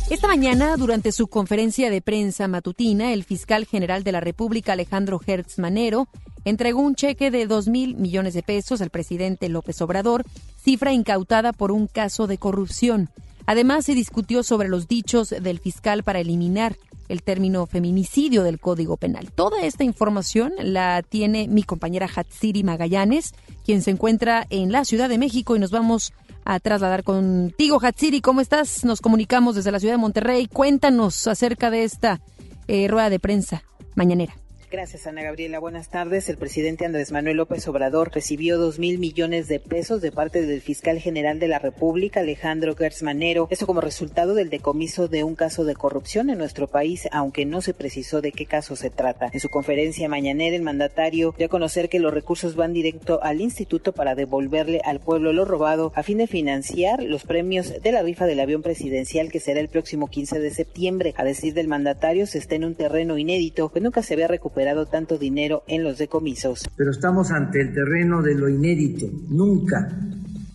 [0.10, 5.20] Esta mañana, durante su conferencia de prensa matutina, el fiscal general de la República, Alejandro
[5.24, 6.08] Hertz Manero,
[6.46, 10.24] entregó un cheque de 2 mil millones de pesos al presidente López Obrador,
[10.56, 13.10] cifra incautada por un caso de corrupción.
[13.46, 16.78] Además, se discutió sobre los dichos del fiscal para eliminar
[17.10, 19.32] el término feminicidio del Código Penal.
[19.32, 23.34] Toda esta información la tiene mi compañera Hatsiri Magallanes,
[23.66, 26.14] quien se encuentra en la Ciudad de México y nos vamos
[26.46, 28.22] a trasladar contigo, Hatsiri.
[28.22, 28.86] ¿Cómo estás?
[28.86, 30.48] Nos comunicamos desde la ciudad de Monterrey.
[30.48, 32.22] Cuéntanos acerca de esta
[32.68, 33.64] eh, rueda de prensa
[33.96, 34.36] mañanera.
[34.70, 35.60] Gracias, Ana Gabriela.
[35.60, 36.28] Buenas tardes.
[36.28, 40.60] El presidente Andrés Manuel López Obrador recibió dos mil millones de pesos de parte del
[40.60, 43.48] fiscal general de la República, Alejandro Gertz Manero.
[43.50, 47.62] Esto como resultado del decomiso de un caso de corrupción en nuestro país, aunque no
[47.62, 49.30] se precisó de qué caso se trata.
[49.32, 53.40] En su conferencia mañanera, el mandatario dio a conocer que los recursos van directo al
[53.40, 58.04] instituto para devolverle al pueblo lo robado a fin de financiar los premios de la
[58.04, 61.14] rifa del avión presidencial que será el próximo 15 de septiembre.
[61.16, 64.57] A decir del mandatario, se está en un terreno inédito que nunca se había recuperado
[64.90, 66.68] tanto dinero en los decomisos.
[66.76, 69.08] Pero estamos ante el terreno de lo inédito.
[69.30, 69.90] Nunca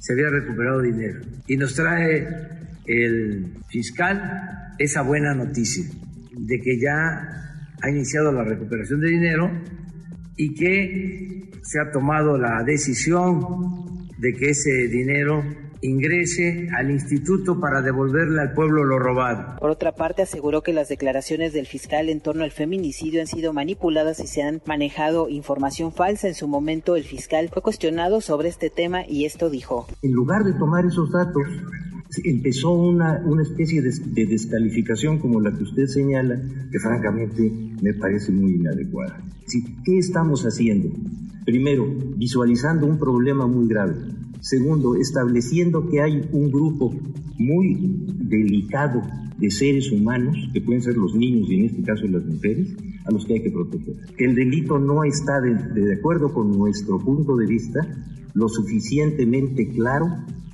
[0.01, 1.21] se había recuperado dinero.
[1.47, 2.27] Y nos trae
[2.87, 5.85] el fiscal esa buena noticia
[6.33, 6.97] de que ya
[7.81, 9.51] ha iniciado la recuperación de dinero
[10.37, 15.45] y que se ha tomado la decisión de que ese dinero
[15.83, 19.59] ingrese al instituto para devolverle al pueblo lo robado.
[19.59, 23.53] Por otra parte, aseguró que las declaraciones del fiscal en torno al feminicidio han sido
[23.53, 26.29] manipuladas y se han manejado información falsa.
[26.29, 29.87] En su momento, el fiscal fue cuestionado sobre este tema y esto dijo.
[30.03, 31.43] En lugar de tomar esos datos,
[32.25, 37.95] empezó una, una especie de, de descalificación como la que usted señala, que francamente me
[37.95, 39.25] parece muy inadecuada.
[39.85, 40.91] ¿Qué estamos haciendo?
[41.45, 43.95] Primero, visualizando un problema muy grave
[44.43, 46.93] Segundo, estableciendo que hay un grupo
[47.39, 47.77] muy
[48.25, 49.01] delicado
[49.39, 53.13] de seres humanos, que pueden ser los niños y en este caso las mujeres, a
[53.13, 53.95] los que hay que proteger.
[54.17, 57.87] Que el delito no está, de acuerdo con nuestro punto de vista,
[58.35, 60.09] lo suficientemente claro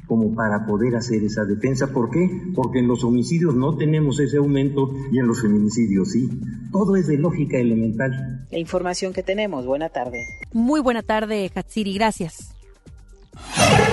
[0.09, 1.93] como para poder hacer esa defensa.
[1.93, 2.29] ¿Por qué?
[2.55, 6.29] Porque en los homicidios no tenemos ese aumento y en los feminicidios sí.
[6.73, 8.47] Todo es de lógica elemental.
[8.51, 9.67] La información que tenemos.
[9.67, 10.25] Buena tarde.
[10.53, 11.95] Muy buena tarde, Hatsiri.
[11.95, 12.55] Gracias.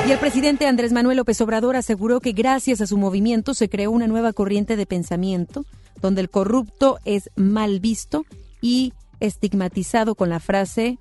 [0.07, 3.91] Y el presidente Andrés Manuel López Obrador aseguró que gracias a su movimiento se creó
[3.91, 5.65] una nueva corriente de pensamiento
[6.01, 8.25] donde el corrupto es mal visto
[8.61, 10.97] y estigmatizado con la frase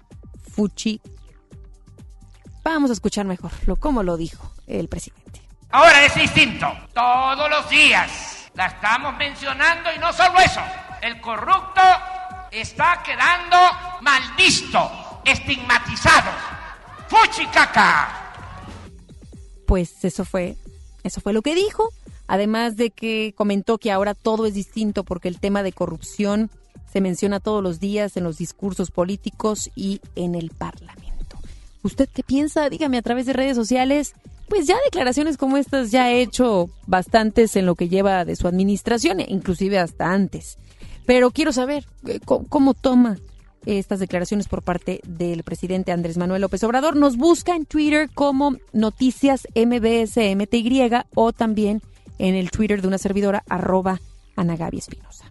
[0.50, 1.00] fuchi.
[2.62, 5.42] Vamos a escuchar mejor lo cómo lo dijo el presidente.
[5.70, 6.72] Ahora es distinto.
[6.92, 10.60] Todos los días la estamos mencionando y no solo eso.
[11.02, 11.82] El corrupto
[12.50, 13.56] está quedando
[14.00, 16.30] mal visto, estigmatizado.
[17.08, 18.24] Fuchi caca
[19.64, 20.56] pues eso fue,
[21.02, 21.90] eso fue lo que dijo.
[22.26, 26.50] Además de que comentó que ahora todo es distinto porque el tema de corrupción
[26.90, 31.38] se menciona todos los días en los discursos políticos y en el Parlamento.
[31.82, 32.70] ¿Usted qué piensa?
[32.70, 34.14] Dígame a través de redes sociales.
[34.48, 38.46] Pues ya declaraciones como estas ya ha hecho bastantes en lo que lleva de su
[38.46, 40.58] administración, inclusive hasta antes.
[41.06, 43.18] Pero quiero saber eh, cómo toma
[43.66, 46.96] estas declaraciones por parte del presidente Andrés Manuel López Obrador.
[46.96, 51.82] Nos busca en Twitter como Noticias MBSMTY o también
[52.18, 54.00] en el Twitter de una servidora arroba
[54.36, 55.30] Anagabi Espinosa.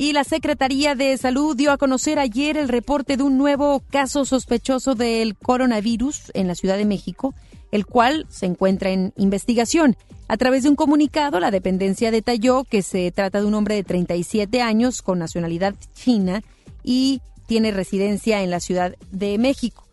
[0.00, 4.24] Y la Secretaría de Salud dio a conocer ayer el reporte de un nuevo caso
[4.24, 7.34] sospechoso del coronavirus en la Ciudad de México,
[7.72, 9.96] el cual se encuentra en investigación.
[10.28, 13.82] A través de un comunicado, la dependencia detalló que se trata de un hombre de
[13.82, 16.44] 37 años con nacionalidad china
[16.84, 19.87] y tiene residencia en la Ciudad de México.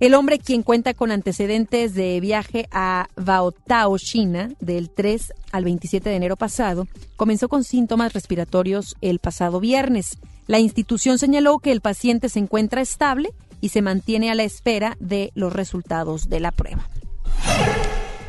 [0.00, 6.08] El hombre, quien cuenta con antecedentes de viaje a Baotao, China, del 3 al 27
[6.08, 10.18] de enero pasado, comenzó con síntomas respiratorios el pasado viernes.
[10.46, 13.30] La institución señaló que el paciente se encuentra estable
[13.60, 16.88] y se mantiene a la espera de los resultados de la prueba.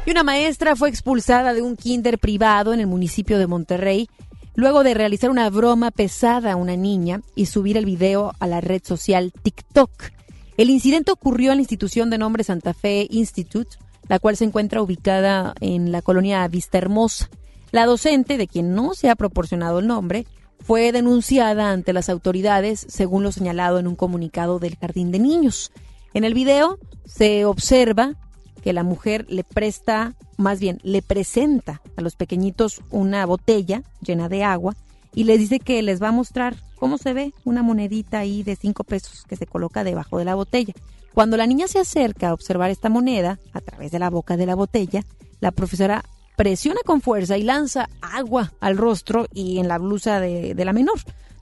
[0.08, 4.10] Y una maestra fue expulsada de un kinder privado en el municipio de Monterrey
[4.56, 8.60] luego de realizar una broma pesada a una niña y subir el video a la
[8.60, 10.19] red social TikTok.
[10.60, 13.78] El incidente ocurrió en la institución de nombre Santa Fe Institute,
[14.10, 17.30] la cual se encuentra ubicada en la colonia Vista Hermosa.
[17.72, 20.28] La docente, de quien no se ha proporcionado el nombre,
[20.60, 25.72] fue denunciada ante las autoridades, según lo señalado en un comunicado del Jardín de Niños.
[26.14, 28.16] En el video se observa
[28.62, 34.28] que la mujer le presta, más bien le presenta a los pequeñitos una botella llena
[34.28, 34.76] de agua
[35.16, 38.56] y les dice que les va a mostrar cómo se ve una monedita ahí de
[38.56, 40.74] cinco pesos que se coloca debajo de la botella.
[41.14, 44.46] Cuando la niña se acerca a observar esta moneda a través de la boca de
[44.46, 45.04] la botella,
[45.42, 46.04] la profesora
[46.36, 51.00] presiona con fuerza y lanza agua al rostro y en la blusa de, la menor.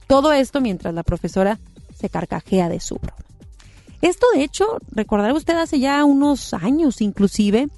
[0.08, 1.58] Todo esto mientras la profesora
[1.96, 3.16] se carcajea de su broma.
[4.00, 7.68] Esto, de hecho, recordará usted hace ya unos años inclusive,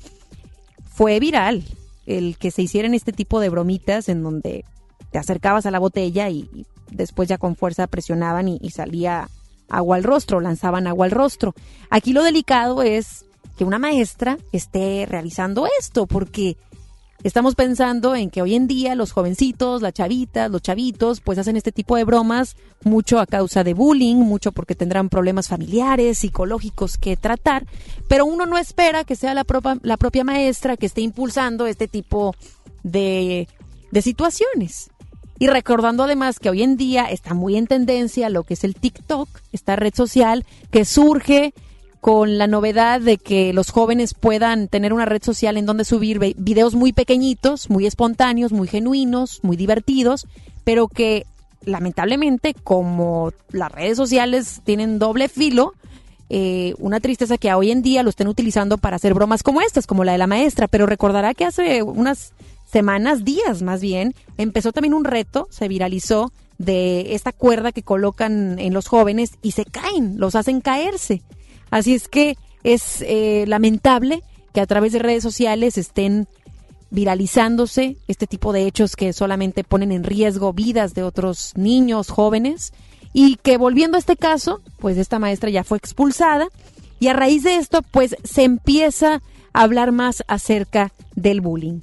[0.91, 1.65] fue viral
[2.07, 4.65] el que se hicieran este tipo de bromitas en donde
[5.11, 9.29] te acercabas a la botella y después ya con fuerza presionaban y, salía
[9.69, 11.55] agua al rostro, lanzaban agua al rostro.
[11.91, 13.25] Aquí lo delicado es
[13.57, 16.57] que una maestra esté realizando esto, porque
[17.23, 21.57] estamos pensando en que hoy en día los jovencitos, las chavitas, los chavitos, pues hacen
[21.57, 26.97] este tipo de bromas mucho a causa de bullying, mucho porque tendrán problemas familiares, psicológicos
[26.97, 27.67] que tratar,
[28.09, 31.89] pero uno no espera que sea la, propia, la propia maestra que esté impulsando este
[31.89, 32.35] tipo
[32.83, 33.49] de,
[33.91, 34.90] de situaciones.
[35.41, 38.75] Y recordando además que hoy en día está muy en tendencia lo que es el
[38.75, 41.55] TikTok, esta red social que surge
[42.03, 46.19] con la novedad de que los jóvenes puedan tener una red social en donde subir
[46.37, 50.27] videos muy pequeñitos, muy espontáneos, muy genuinos, muy divertidos,
[50.63, 51.25] pero que
[51.65, 55.73] lamentablemente como las redes sociales tienen doble filo,
[56.29, 59.87] eh, una tristeza que hoy en día lo estén utilizando para hacer bromas como estas,
[59.87, 62.35] como la de la maestra, pero recordará que hace unas
[62.71, 68.59] semanas, días más bien, empezó también un reto, se viralizó de esta cuerda que colocan
[68.59, 71.23] en los jóvenes y se caen, los hacen caerse.
[71.71, 76.29] Así es que es eh, lamentable que a través de redes sociales estén
[76.91, 82.73] viralizándose este tipo de hechos que solamente ponen en riesgo vidas de otros niños, jóvenes,
[83.13, 86.49] y que volviendo a este caso, pues esta maestra ya fue expulsada
[86.99, 91.81] y a raíz de esto, pues se empieza a hablar más acerca del bullying.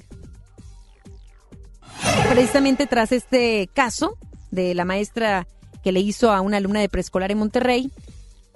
[2.30, 4.16] Precisamente tras este caso
[4.50, 5.46] de la maestra
[5.82, 7.90] que le hizo a una alumna de preescolar en Monterrey,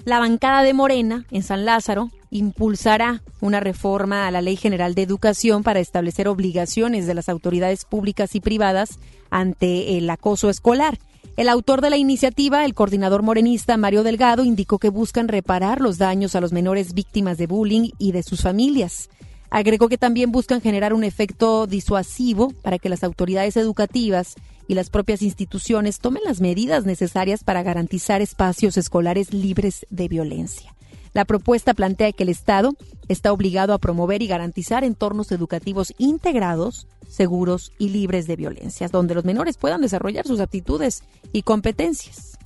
[0.05, 5.03] la bancada de Morena en San Lázaro impulsará una reforma a la Ley General de
[5.03, 8.99] Educación para establecer obligaciones de las autoridades públicas y privadas
[9.31, 10.99] ante el acoso escolar.
[11.37, 15.99] El autor de la iniciativa, el coordinador morenista Mario Delgado, indicó que buscan reparar los
[15.99, 19.09] daños a los menores víctimas de bullying y de sus familias.
[19.55, 24.35] Agregó que también buscan generar un efecto disuasivo para que las autoridades educativas
[24.67, 30.75] y las propias instituciones tomen las medidas necesarias para garantizar espacios escolares libres de violencia.
[31.13, 32.73] La propuesta plantea que el Estado
[33.09, 39.15] está obligado a promover y garantizar entornos educativos integrados, seguros y libres de violencias, donde
[39.15, 42.39] los menores puedan desarrollar sus aptitudes y competencias.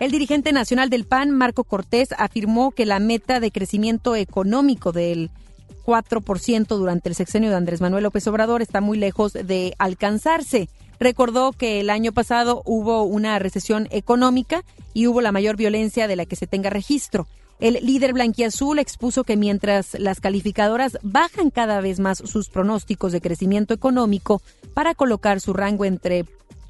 [0.00, 5.30] El dirigente nacional del PAN, Marco Cortés, afirmó que la meta de crecimiento económico del
[5.84, 10.68] 4% durante el sexenio de Andrés Manuel López Obrador está muy lejos de alcanzarse.
[10.98, 16.16] Recordó que el año pasado hubo una recesión económica y hubo la mayor violencia de
[16.16, 17.26] la que se tenga registro.
[17.60, 23.20] El líder blanquiazul expuso que mientras las calificadoras bajan cada vez más sus pronósticos de
[23.20, 24.42] crecimiento económico
[24.74, 26.24] para colocar su rango entre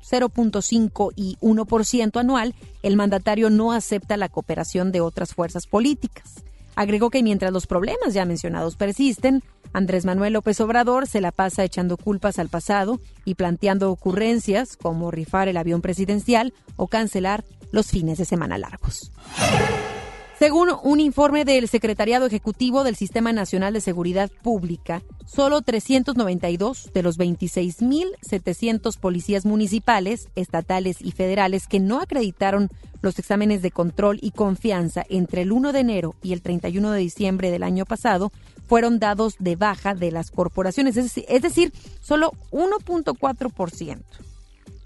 [0.09, 6.45] 0.5 y 1% anual, el mandatario no acepta la cooperación de otras fuerzas políticas.
[6.77, 11.65] Agregó que mientras los problemas ya mencionados persisten, Andrés Manuel López Obrador se la pasa
[11.65, 17.89] echando culpas al pasado y planteando ocurrencias como rifar el avión presidencial o cancelar los
[17.89, 19.11] fines de semana largos.
[20.39, 27.03] Según un informe del Secretariado Ejecutivo del Sistema Nacional de Seguridad Pública, solo 392 de
[27.05, 32.69] los 26.700 policías municipales, estatales y federales que no acreditaron
[33.01, 36.99] los exámenes de control y confianza entre el 1 de enero y el 31 de
[36.99, 38.33] diciembre del año pasado
[38.67, 44.03] fueron dados de baja de las corporaciones, es decir, solo 1.4%.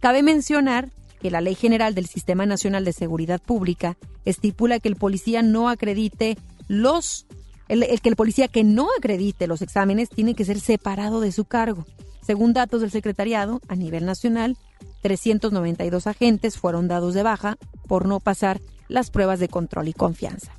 [0.00, 4.96] Cabe mencionar que la Ley General del Sistema Nacional de Seguridad Pública estipula que el
[4.96, 6.36] policía no acredite
[6.68, 7.26] los
[7.68, 11.32] el, el, que el policía que no acredite los exámenes tiene que ser separado de
[11.32, 11.86] su cargo.
[12.26, 14.56] Según datos del secretariado, a nivel nacional,
[15.02, 20.52] 392 agentes fueron dados de baja por no pasar las pruebas de control y confianza.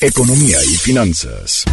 [0.00, 1.64] Economía y finanzas.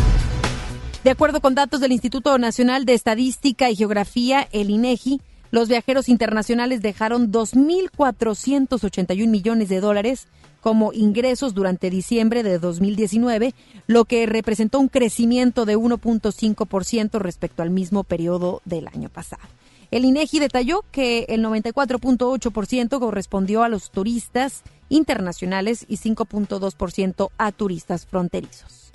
[1.03, 5.21] De acuerdo con datos del Instituto Nacional de Estadística y Geografía, el INEGI,
[5.55, 10.27] los viajeros internacionales dejaron 2.481 millones de dólares
[10.59, 13.53] como ingresos durante diciembre de 2019,
[13.87, 19.43] lo que representó un crecimiento de 1.5% respecto al mismo periodo del año pasado.
[19.91, 28.05] El INEGI detalló que el 94.8% correspondió a los turistas internacionales y 5.2% a turistas
[28.05, 28.91] fronterizos.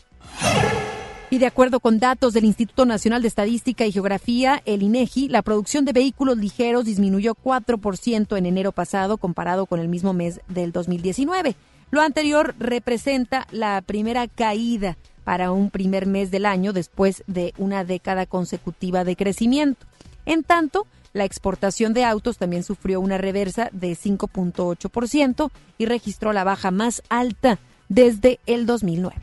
[1.32, 5.42] Y de acuerdo con datos del Instituto Nacional de Estadística y Geografía, el INEGI, la
[5.42, 10.72] producción de vehículos ligeros disminuyó 4% en enero pasado comparado con el mismo mes del
[10.72, 11.54] 2019.
[11.92, 17.84] Lo anterior representa la primera caída para un primer mes del año después de una
[17.84, 19.86] década consecutiva de crecimiento.
[20.26, 26.42] En tanto, la exportación de autos también sufrió una reversa de 5.8% y registró la
[26.42, 29.14] baja más alta desde el 2009.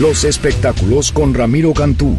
[0.00, 2.14] Los espectáculos con Ramiro Cantú.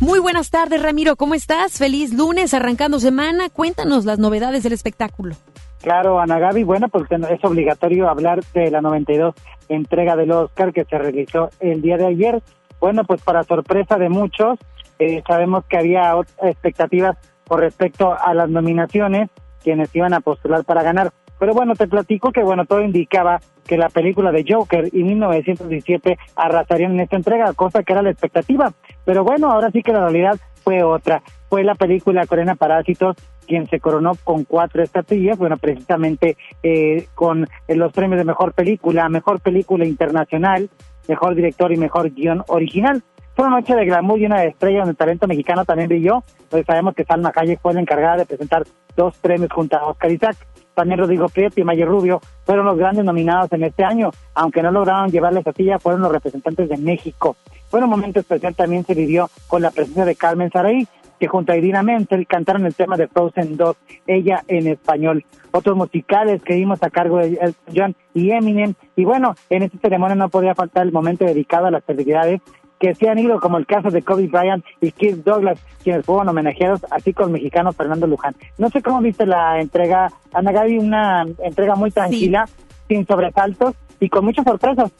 [0.00, 1.16] Muy buenas tardes, Ramiro.
[1.16, 1.76] ¿Cómo estás?
[1.76, 3.50] Feliz lunes, arrancando semana.
[3.50, 5.34] Cuéntanos las novedades del espectáculo.
[5.82, 6.64] Claro, Ana Gaby.
[6.64, 9.34] Bueno, pues es obligatorio hablar de la 92
[9.68, 12.42] entrega del Oscar que se realizó el día de ayer.
[12.80, 14.58] Bueno, pues para sorpresa de muchos,
[14.98, 19.28] eh, sabemos que había expectativas con respecto a las nominaciones,
[19.62, 21.12] quienes iban a postular para ganar.
[21.38, 26.18] Pero bueno, te platico que bueno, todo indicaba que la película de Joker y 1917
[26.36, 28.72] arrasarían en esta entrega, cosa que era la expectativa.
[29.04, 31.22] Pero bueno, ahora sí que la realidad fue otra.
[31.48, 37.46] Fue la película coreana Parásitos quien se coronó con cuatro estatuillas, bueno, precisamente eh, con
[37.68, 40.68] los premios de mejor película, mejor película internacional,
[41.08, 43.02] mejor director y mejor guion original.
[43.34, 46.64] Fue una noche de glamour y una estrella donde el talento mexicano también brilló, pues
[46.66, 48.64] sabemos que Salma Hayek fue la encargada de presentar
[48.96, 50.36] dos premios junto a Oscar Isaac.
[50.76, 54.70] También Rodrigo Prieto y Mayer Rubio fueron los grandes nominados en este año, aunque no
[54.70, 57.34] lograron llevar la estatuilla, fueron los representantes de México.
[57.70, 60.86] Bueno, un momento especial también se vivió con la presencia de Carmen Saray,
[61.18, 63.74] que junto a Idina Menzel cantaron el tema de Frozen 2,
[64.06, 65.24] ella en español.
[65.50, 68.74] Otros musicales que vimos a cargo de John y Eminem.
[68.96, 72.42] Y bueno, en esta ceremonia no podía faltar el momento dedicado a las celebridades
[72.78, 76.28] que se han ido, como el caso de Kobe Bryant y Keith Douglas, quienes fueron
[76.28, 78.34] homenajeados, así con el mexicano Fernando Luján.
[78.58, 82.48] No sé cómo viste la entrega, Ana Gaby, una entrega muy tranquila,
[82.88, 84.92] sin sobresaltos y con muchas sorpresas.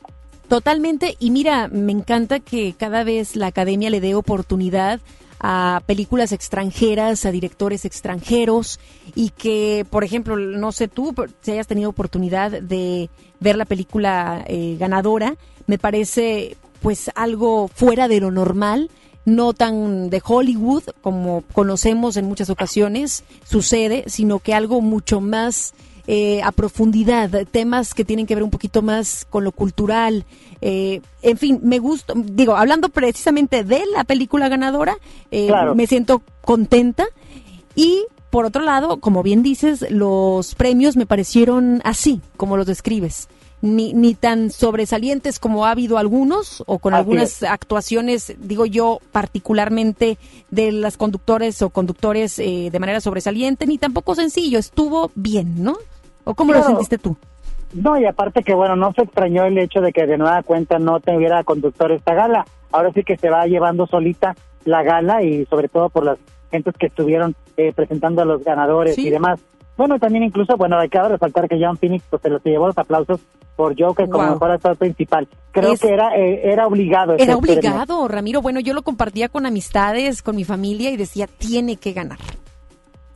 [0.48, 5.00] Totalmente, y mira, me encanta que cada vez la academia le dé oportunidad
[5.40, 8.80] a películas extranjeras, a directores extranjeros
[9.14, 13.10] y que, por ejemplo, no sé tú, si hayas tenido oportunidad de
[13.40, 15.34] ver la película eh, ganadora,
[15.66, 16.56] me parece
[16.86, 18.92] pues algo fuera de lo normal,
[19.24, 25.74] no tan de Hollywood como conocemos en muchas ocasiones sucede, sino que algo mucho más
[26.06, 30.26] eh, a profundidad, temas que tienen que ver un poquito más con lo cultural.
[30.60, 34.96] Eh, en fin, me gusta, digo, hablando precisamente de la película ganadora,
[35.32, 37.06] eh, me siento contenta.
[37.74, 43.26] Y por otro lado, como bien dices, los premios me parecieron así, como los describes
[43.62, 50.18] ni, ni tan sobresalientes como ha habido algunos o con algunas actuaciones, digo yo, particularmente
[50.50, 55.76] de las conductores o conductores eh, de manera sobresaliente, ni tampoco sencillo, estuvo bien, ¿no?
[56.24, 57.16] ¿O cómo lo sentiste tú?
[57.72, 60.78] No, y aparte que bueno, no se extrañó el hecho de que de nueva cuenta
[60.78, 62.46] no tuviera conductor esta gala.
[62.72, 64.34] Ahora sí que se va llevando solita
[64.64, 66.18] la gala y sobre todo por las
[66.50, 69.40] gentes que estuvieron eh, presentando a los ganadores y demás.
[69.76, 72.78] Bueno, también incluso, bueno, hay que resaltar que John Phoenix pues, se los llevó los
[72.78, 73.20] aplausos
[73.56, 75.26] por Joker como mejor actor principal.
[75.50, 77.16] Creo que era eh, era obligado.
[77.18, 78.42] Era obligado, Ramiro.
[78.42, 82.18] Bueno, yo lo compartía con amistades, con mi familia y decía, tiene que ganar.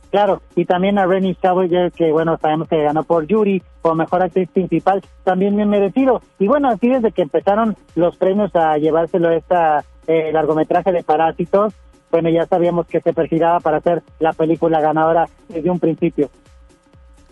[0.09, 4.21] Claro, y también a Rennie Zellweger, que bueno, sabemos que ganó por Yuri, como mejor
[4.21, 6.21] actriz principal, también bien merecido.
[6.37, 11.73] Y bueno, así desde que empezaron los premios a llevárselo esta eh, largometraje de Parásitos,
[12.11, 16.29] bueno, ya sabíamos que se perfilaba para ser la película ganadora desde un principio.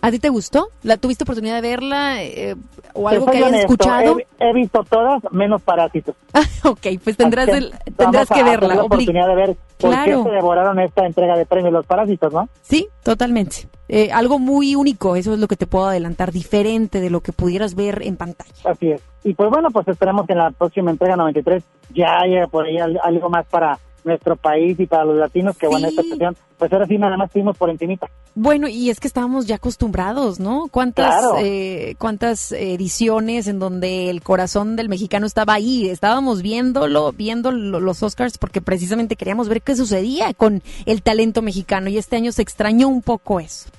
[0.02, 0.68] ¿A ti te gustó?
[0.82, 2.56] ¿La tuviste oportunidad de verla eh,
[2.94, 4.16] o algo que hayas escuchado?
[4.38, 6.14] He, visto todas, menos Parásitos.
[6.32, 7.48] Ah, ok, pues tendrás,
[7.96, 8.76] tendrás que verla.
[8.76, 12.48] la oportunidad de ver por qué se devoraron esta entrega de premios los Parásitos, ¿no?
[12.62, 13.68] Sí, totalmente.
[13.88, 17.32] Eh, algo muy único, eso es lo que te puedo adelantar, diferente de lo que
[17.32, 18.52] pudieras ver en pantalla.
[18.64, 19.02] Así es.
[19.24, 22.78] Y pues bueno, pues esperemos que en la próxima entrega 93 ya haya por ahí
[22.78, 26.86] algo más para nuestro país y para los latinos, que bueno, esta sesión, pues ahora
[26.86, 28.08] sí nada más estuvimos por encimita.
[28.34, 30.68] Bueno, y es que estábamos ya acostumbrados, ¿no?
[30.70, 35.88] ¿Cuántas, eh, cuántas ediciones en donde el corazón del mexicano estaba ahí?
[35.88, 41.88] Estábamos viéndolo, viendo los Oscars porque precisamente queríamos ver qué sucedía con el talento mexicano
[41.88, 43.70] y este año se extrañó un poco eso.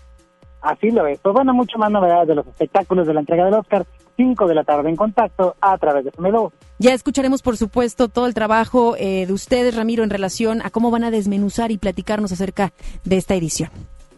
[0.61, 1.19] Así lo es.
[1.19, 4.55] Pues bueno, mucho más novedades de los espectáculos de la entrega del Oscar 5 de
[4.55, 6.51] la tarde en contacto a través de FMLO.
[6.81, 10.89] Ya escucharemos, por supuesto, todo el trabajo eh, de ustedes, Ramiro, en relación a cómo
[10.89, 12.73] van a desmenuzar y platicarnos acerca
[13.03, 13.69] de esta edición.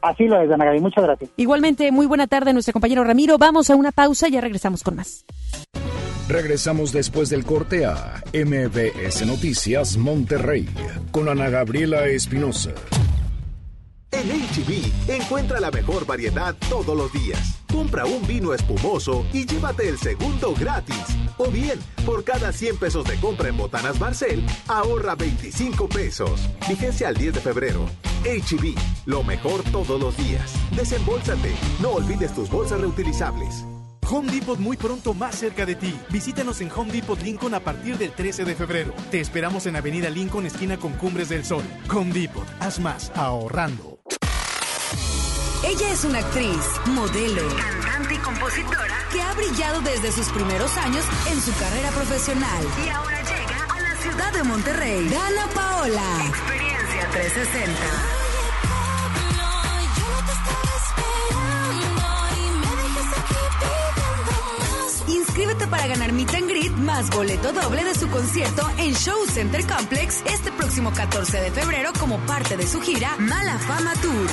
[0.01, 0.80] Así lo es, Ana Gaby.
[0.80, 1.30] Muchas gracias.
[1.36, 3.38] Igualmente, muy buena tarde, nuestro compañero Ramiro.
[3.38, 5.26] Vamos a una pausa, y ya regresamos con más.
[6.30, 10.70] Regresamos después del corte a MBS Noticias Monterrey
[11.11, 12.72] con Ana Gabriela Espinosa.
[14.14, 17.59] En HB, e encuentra la mejor variedad todos los días.
[17.72, 21.03] Compra un vino espumoso y llévate el segundo gratis.
[21.38, 26.47] O bien, por cada 100 pesos de compra en Botanas Barcel, ahorra 25 pesos.
[26.70, 27.86] Vigencia al 10 de febrero.
[28.24, 28.76] HB, e
[29.07, 30.53] lo mejor todos los días.
[30.76, 31.55] Desembolsate.
[31.82, 33.66] No olvides tus bolsas reutilizables.
[34.11, 35.91] Home Depot muy pronto más cerca de ti.
[36.11, 38.93] Visítanos en Home Depot Lincoln a partir del 13 de febrero.
[39.09, 41.64] Te esperamos en Avenida Lincoln, esquina con Cumbres del Sol.
[41.91, 43.93] Home Depot, haz más ahorrando.
[45.74, 51.04] Ella es una actriz, modelo, cantante y compositora que ha brillado desde sus primeros años
[51.32, 52.64] en su carrera profesional.
[52.86, 55.10] Y ahora llega a la ciudad de Monterrey.
[55.10, 56.26] Dana Paola.
[56.28, 57.74] Experiencia 360.
[65.08, 69.66] Inscríbete para ganar Meet and Greet más boleto doble de su concierto en Show Center
[69.66, 74.30] Complex este próximo 14 de febrero como parte de su gira Mala Fama Tour.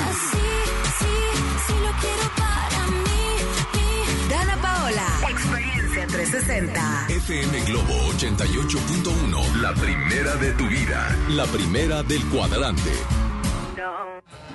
[5.41, 7.07] Experiencia 360.
[7.09, 12.93] FM Globo 88.1, la primera de tu vida, la primera del cuadrante.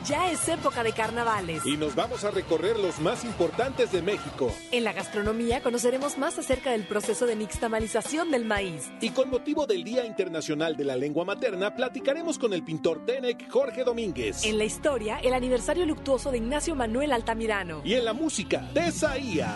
[0.08, 1.66] Ya es época de carnavales.
[1.66, 4.52] Y nos vamos a recorrer los más importantes de México.
[4.72, 8.92] En la gastronomía conoceremos más acerca del proceso de nixtamalización del maíz.
[9.02, 13.50] Y con motivo del Día Internacional de la Lengua Materna, platicaremos con el pintor Tenec
[13.50, 14.46] Jorge Domínguez.
[14.46, 17.82] En la historia, el aniversario luctuoso de Ignacio Manuel Altamirano.
[17.84, 19.56] Y en la música, Tesaía.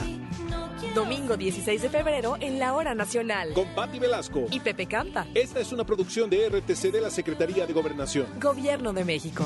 [0.95, 3.53] Domingo 16 de febrero en la Hora Nacional.
[3.53, 4.47] Con Patti Velasco.
[4.49, 5.27] Y Pepe Canta.
[5.35, 8.25] Esta es una producción de RTC de la Secretaría de Gobernación.
[8.39, 9.45] Gobierno de México.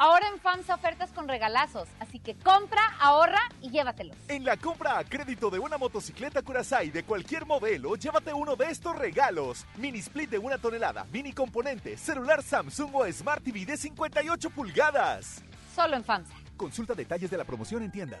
[0.00, 4.16] Ahora en FAMSA ofertas con regalazos, así que compra, ahorra y llévatelos.
[4.28, 8.66] En la compra a crédito de una motocicleta Curaçao de cualquier modelo, llévate uno de
[8.66, 9.66] estos regalos.
[9.76, 15.42] Mini split de una tonelada, mini componente, celular Samsung o Smart TV de 58 pulgadas.
[15.74, 16.34] Solo en FAMSA.
[16.56, 18.20] Consulta detalles de la promoción en tienda.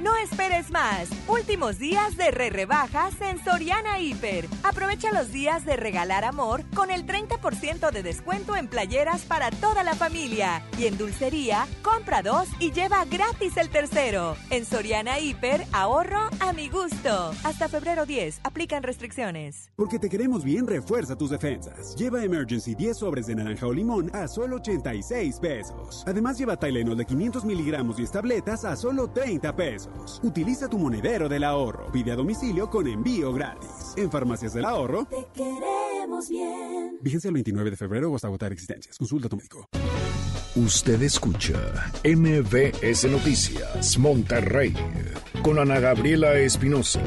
[0.00, 1.08] No esperes más.
[1.28, 4.46] Últimos días de re rebajas en Soriana Hiper.
[4.64, 9.84] Aprovecha los días de regalar amor con el 30% de descuento en playeras para toda
[9.84, 10.62] la familia.
[10.78, 14.36] Y en dulcería, compra dos y lleva gratis el tercero.
[14.50, 17.32] En Soriana Hiper, ahorro a mi gusto.
[17.44, 19.70] Hasta febrero 10, aplican restricciones.
[19.76, 21.94] Porque te queremos bien, refuerza tus defensas.
[21.94, 26.02] Lleva Emergency 10 sobres de naranja o limón a solo 86 pesos.
[26.06, 29.83] Además, lleva Tylenol de 500 miligramos y tabletas a solo 30 pesos.
[30.22, 31.90] Utiliza tu monedero del ahorro.
[31.92, 33.94] Pide a domicilio con envío gratis.
[33.96, 35.04] En Farmacias del Ahorro.
[35.06, 36.98] Te queremos bien.
[37.00, 38.98] Vigencia el 29 de febrero o hasta agotar existencias.
[38.98, 39.68] Consulta a tu médico.
[40.56, 41.54] Usted escucha
[42.04, 44.72] MBS Noticias Monterrey
[45.42, 47.02] con Ana Gabriela Espinosa.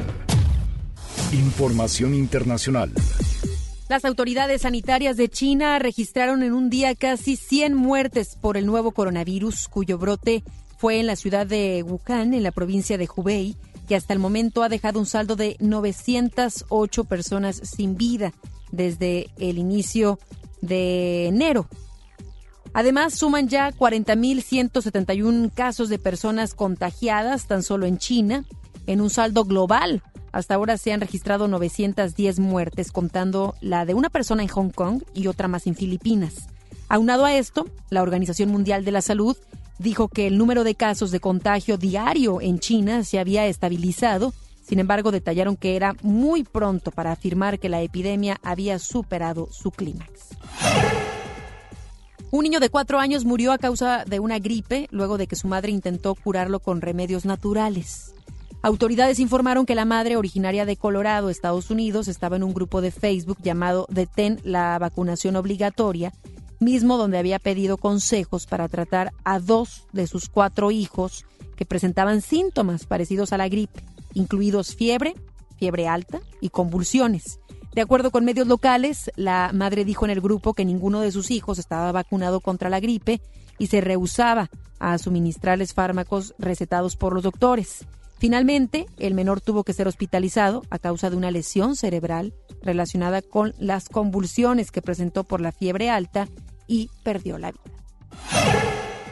[1.32, 2.92] Información internacional.
[3.88, 8.92] Las autoridades sanitarias de China registraron en un día casi 100 muertes por el nuevo
[8.92, 10.44] coronavirus, cuyo brote
[10.78, 13.56] fue en la ciudad de Wuhan, en la provincia de Hubei,
[13.88, 18.32] que hasta el momento ha dejado un saldo de 908 personas sin vida
[18.70, 20.20] desde el inicio
[20.60, 21.68] de enero.
[22.74, 28.44] Además, suman ya 40.171 casos de personas contagiadas tan solo en China,
[28.86, 30.02] en un saldo global.
[30.30, 35.02] Hasta ahora se han registrado 910 muertes, contando la de una persona en Hong Kong
[35.12, 36.48] y otra más en Filipinas.
[36.88, 39.36] Aunado a esto, la Organización Mundial de la Salud
[39.78, 44.32] dijo que el número de casos de contagio diario en China se había estabilizado.
[44.62, 49.70] Sin embargo, detallaron que era muy pronto para afirmar que la epidemia había superado su
[49.70, 50.30] clímax.
[52.30, 55.48] Un niño de cuatro años murió a causa de una gripe luego de que su
[55.48, 58.14] madre intentó curarlo con remedios naturales.
[58.60, 62.90] Autoridades informaron que la madre, originaria de Colorado, Estados Unidos, estaba en un grupo de
[62.90, 66.12] Facebook llamado Detén la vacunación obligatoria,
[66.60, 71.24] mismo donde había pedido consejos para tratar a dos de sus cuatro hijos
[71.56, 73.82] que presentaban síntomas parecidos a la gripe,
[74.14, 75.14] incluidos fiebre,
[75.56, 77.40] fiebre alta y convulsiones.
[77.74, 81.30] De acuerdo con medios locales, la madre dijo en el grupo que ninguno de sus
[81.30, 83.20] hijos estaba vacunado contra la gripe
[83.58, 87.86] y se rehusaba a suministrarles fármacos recetados por los doctores.
[88.18, 93.54] Finalmente, el menor tuvo que ser hospitalizado a causa de una lesión cerebral relacionada con
[93.58, 96.28] las convulsiones que presentó por la fiebre alta
[96.68, 97.62] y perdió la vida.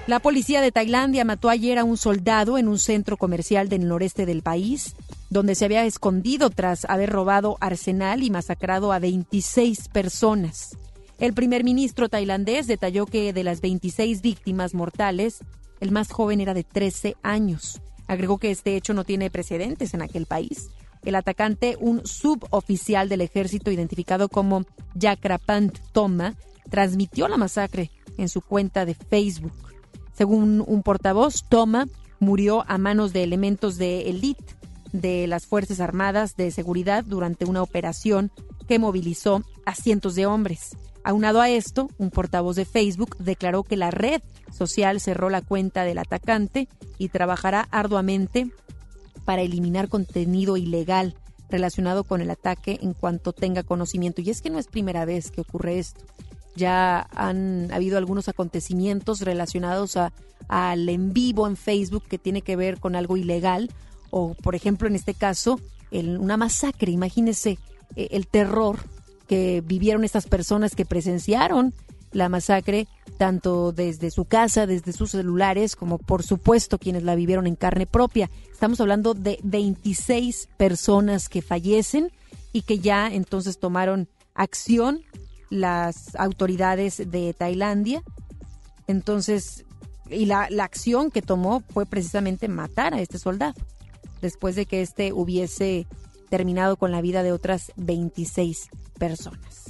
[0.06, 4.24] La policía de Tailandia mató ayer a un soldado en un centro comercial del noreste
[4.24, 4.94] del país,
[5.30, 10.76] donde se había escondido tras haber robado arsenal y masacrado a 26 personas.
[11.18, 15.38] El primer ministro tailandés detalló que de las 26 víctimas mortales,
[15.80, 17.80] el más joven era de 13 años.
[18.06, 20.68] Agregó que este hecho no tiene precedentes en aquel país.
[21.02, 26.36] El atacante, un suboficial del ejército identificado como Yakrapant Toma,
[26.70, 29.52] transmitió la masacre en su cuenta de Facebook.
[30.12, 31.88] Según un portavoz, Toma
[32.18, 34.54] murió a manos de elementos de élite
[34.92, 38.30] de las Fuerzas Armadas de Seguridad durante una operación
[38.66, 40.76] que movilizó a cientos de hombres.
[41.04, 45.84] Aunado a esto, un portavoz de Facebook declaró que la red social cerró la cuenta
[45.84, 48.50] del atacante y trabajará arduamente
[49.24, 51.14] para eliminar contenido ilegal
[51.48, 54.20] relacionado con el ataque en cuanto tenga conocimiento.
[54.20, 56.04] Y es que no es primera vez que ocurre esto.
[56.56, 60.12] Ya han habido algunos acontecimientos relacionados a,
[60.48, 63.70] al en vivo en Facebook que tiene que ver con algo ilegal
[64.10, 66.90] o, por ejemplo, en este caso, una masacre.
[66.92, 67.58] Imagínese
[67.94, 68.78] eh, el terror
[69.26, 71.74] que vivieron estas personas que presenciaron
[72.12, 72.86] la masacre,
[73.18, 77.86] tanto desde su casa, desde sus celulares, como por supuesto quienes la vivieron en carne
[77.86, 78.30] propia.
[78.50, 82.10] Estamos hablando de 26 personas que fallecen
[82.52, 85.02] y que ya entonces tomaron acción
[85.50, 88.02] las autoridades de Tailandia.
[88.86, 89.64] Entonces,
[90.10, 93.54] y la, la acción que tomó fue precisamente matar a este soldado,
[94.20, 95.86] después de que éste hubiese
[96.28, 98.68] terminado con la vida de otras 26
[98.98, 99.66] personas.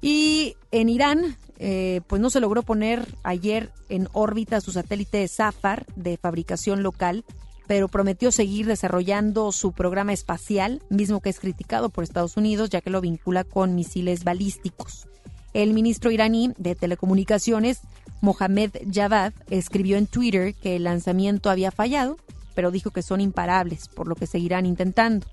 [0.00, 5.86] Y en Irán, eh, pues no se logró poner ayer en órbita su satélite Safar
[5.96, 7.24] de fabricación local,
[7.66, 12.80] pero prometió seguir desarrollando su programa espacial, mismo que es criticado por Estados Unidos, ya
[12.80, 15.08] que lo vincula con misiles balísticos.
[15.52, 17.80] El ministro iraní de Telecomunicaciones,
[18.20, 22.16] Mohamed Javad, escribió en Twitter que el lanzamiento había fallado,
[22.54, 25.26] pero dijo que son imparables, por lo que seguirán intentando.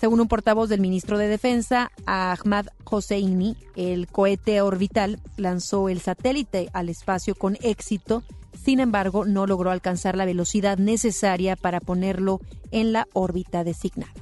[0.00, 6.70] Según un portavoz del ministro de Defensa, Ahmad Hosseini, el cohete orbital lanzó el satélite
[6.72, 8.22] al espacio con éxito,
[8.62, 12.40] sin embargo no logró alcanzar la velocidad necesaria para ponerlo
[12.70, 14.12] en la órbita designada.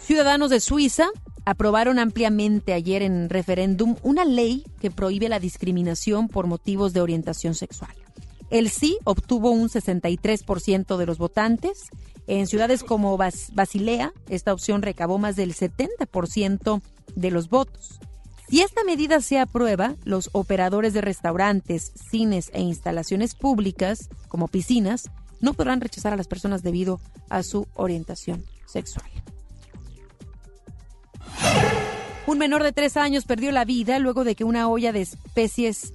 [0.00, 1.08] Ciudadanos de Suiza
[1.44, 7.54] aprobaron ampliamente ayer en referéndum una ley que prohíbe la discriminación por motivos de orientación
[7.54, 7.94] sexual.
[8.50, 11.84] El sí obtuvo un 63% de los votantes.
[12.26, 16.82] En ciudades como Basilea, esta opción recabó más del 70%
[17.14, 17.98] de los votos.
[18.48, 25.10] Si esta medida se aprueba, los operadores de restaurantes, cines e instalaciones públicas, como piscinas,
[25.40, 29.10] no podrán rechazar a las personas debido a su orientación sexual.
[32.26, 35.92] Un menor de tres años perdió la vida luego de que una olla de especies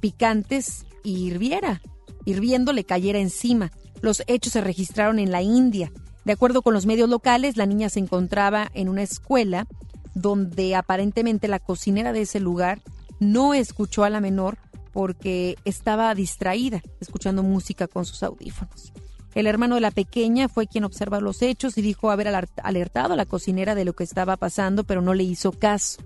[0.00, 1.82] picantes hirviera.
[2.24, 3.72] Hirviendo le cayera encima.
[4.00, 5.92] Los hechos se registraron en la India.
[6.24, 9.66] De acuerdo con los medios locales, la niña se encontraba en una escuela
[10.20, 12.80] donde aparentemente la cocinera de ese lugar
[13.20, 14.58] no escuchó a la menor
[14.92, 18.92] porque estaba distraída escuchando música con sus audífonos.
[19.34, 22.28] El hermano de la pequeña fue quien observó los hechos y dijo haber
[22.62, 26.02] alertado a la cocinera de lo que estaba pasando, pero no le hizo caso.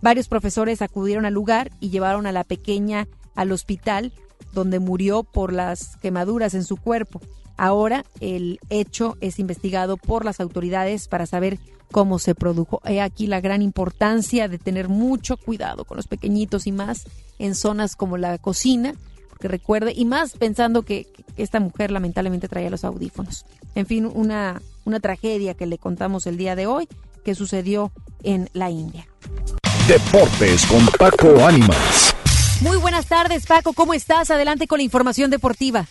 [0.00, 4.12] Varios profesores acudieron al lugar y llevaron a la pequeña al hospital,
[4.52, 7.20] donde murió por las quemaduras en su cuerpo.
[7.56, 11.58] Ahora el hecho es investigado por las autoridades para saber
[11.94, 12.80] cómo se produjo.
[12.84, 17.04] He aquí la gran importancia de tener mucho cuidado con los pequeñitos y más
[17.38, 18.94] en zonas como la cocina,
[19.28, 23.46] porque recuerde, y más pensando que, esta mujer lamentablemente traía los audífonos.
[23.76, 26.88] En fin, una, una tragedia que le contamos el día de hoy
[27.24, 27.92] que sucedió
[28.24, 29.06] en la India.
[29.86, 32.12] Deportes con Paco Ánimas.
[32.60, 33.72] Muy buenas tardes, Paco.
[33.72, 34.32] ¿Cómo estás?
[34.32, 35.86] Adelante con la información deportiva.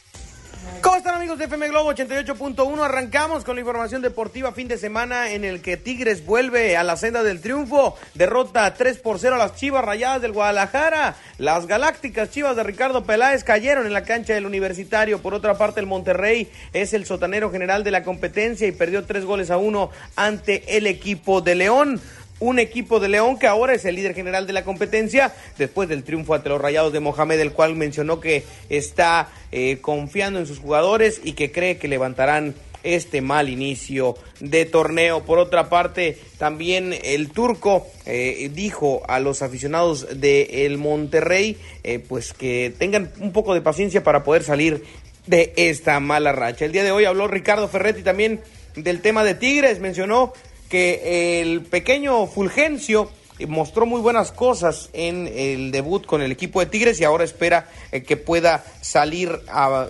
[0.84, 2.84] ¿Cómo están amigos de FM Globo 88.1?
[2.84, 6.98] Arrancamos con la información deportiva fin de semana en el que Tigres vuelve a la
[6.98, 7.96] senda del triunfo.
[8.16, 11.16] Derrota 3 por 0 a las Chivas Rayadas del Guadalajara.
[11.38, 15.22] Las Galácticas Chivas de Ricardo Peláez cayeron en la cancha del Universitario.
[15.22, 19.24] Por otra parte, el Monterrey es el sotanero general de la competencia y perdió 3
[19.24, 22.02] goles a 1 ante el equipo de León
[22.40, 26.04] un equipo de León que ahora es el líder general de la competencia después del
[26.04, 30.60] triunfo ante los Rayados de Mohamed, el cual mencionó que está eh, confiando en sus
[30.60, 35.24] jugadores y que cree que levantarán este mal inicio de torneo.
[35.24, 42.00] Por otra parte, también el turco eh, dijo a los aficionados de el Monterrey eh,
[42.00, 44.84] pues que tengan un poco de paciencia para poder salir
[45.26, 46.66] de esta mala racha.
[46.66, 48.42] El día de hoy habló Ricardo Ferretti también
[48.76, 50.34] del tema de Tigres, mencionó
[50.74, 53.12] que el pequeño Fulgencio
[53.48, 57.70] mostró muy buenas cosas en el debut con el equipo de Tigres y ahora espera
[57.92, 59.40] eh, que pueda salir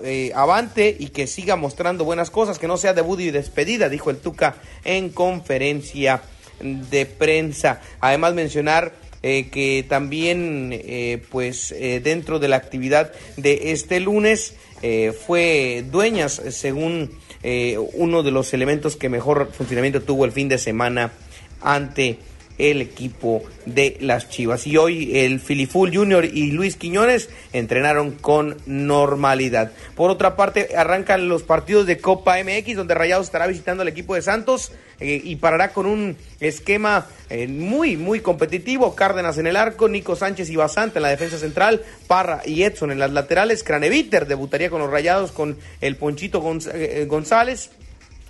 [0.03, 4.09] eh, avante y que siga mostrando buenas cosas, que no sea debut y despedida, dijo
[4.09, 6.21] el Tuca en conferencia
[6.59, 7.79] de prensa.
[8.01, 11.73] Además mencionar eh, que también pues
[12.03, 14.55] dentro de la actividad de este lunes
[15.25, 17.11] fue dueñas según
[17.93, 21.11] uno de los elementos que mejor funcionamiento tuvo el fin de semana
[21.61, 22.19] ante
[22.57, 24.67] el equipo de las Chivas.
[24.67, 29.71] Y hoy el Filiful Junior y Luis Quiñones entrenaron con normalidad.
[29.95, 34.15] Por otra parte, arrancan los partidos de Copa MX, donde Rayados estará visitando al equipo
[34.15, 38.95] de Santos eh, y parará con un esquema eh, muy, muy competitivo.
[38.95, 42.91] Cárdenas en el arco, Nico Sánchez y Basanta en la defensa central, Parra y Edson
[42.91, 43.63] en las laterales.
[43.63, 46.43] Craneviter debutaría con los Rayados con el Ponchito
[46.73, 47.71] eh, González.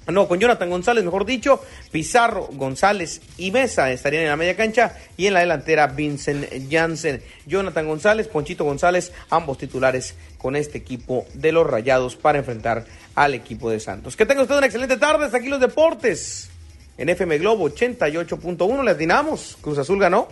[0.08, 4.98] No, con Jonathan González, mejor dicho, Pizarro, González y Mesa estarían en la media cancha
[5.16, 7.22] y en la delantera Vincent Janssen.
[7.46, 12.86] Jonathan González, Ponchito González, ambos titulares con este equipo de los Rayados para enfrentar
[13.16, 14.18] al equipo de Santos.
[14.18, 16.50] Que tenga usted una excelente tarde, hasta aquí los deportes.
[16.98, 19.58] En FM Globo 88.1 les dinamos.
[19.62, 20.28] Cruz Azul ganó.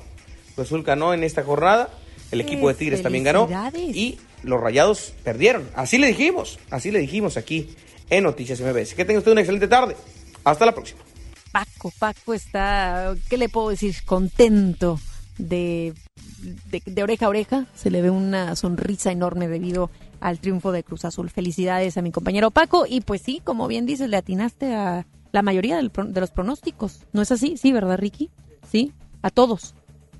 [0.54, 1.90] Cruz Azul ganó en esta jornada.
[2.32, 3.50] El equipo de Tigres también ganó.
[3.76, 5.68] Y los Rayados perdieron.
[5.76, 7.76] Así le dijimos, así le dijimos aquí
[8.12, 8.94] en Noticias MBS.
[8.94, 9.96] Que tenga usted una excelente tarde.
[10.44, 11.02] Hasta la próxima.
[11.52, 13.96] Paco, Paco está, ¿qué le puedo decir?
[14.06, 15.00] Contento
[15.38, 15.94] de,
[16.86, 17.66] de, oreja a oreja.
[17.74, 19.90] Se le ve una sonrisa enorme debido
[20.20, 21.30] al triunfo de Cruz Azul.
[21.30, 22.86] Felicidades a mi compañero Paco.
[22.88, 25.90] Y pues sí, como bien dices, le atinaste a la mayoría de
[26.20, 27.02] los pronósticos.
[27.14, 27.58] ¿No es así?
[27.58, 28.30] Sí, ¿verdad, Ricky?
[28.70, 29.74] Sí, a todos.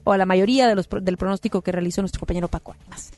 [0.04, 2.76] O a la mayoría de los, del pronóstico que realizó nuestro compañero Paco.
[2.80, 3.12] Además.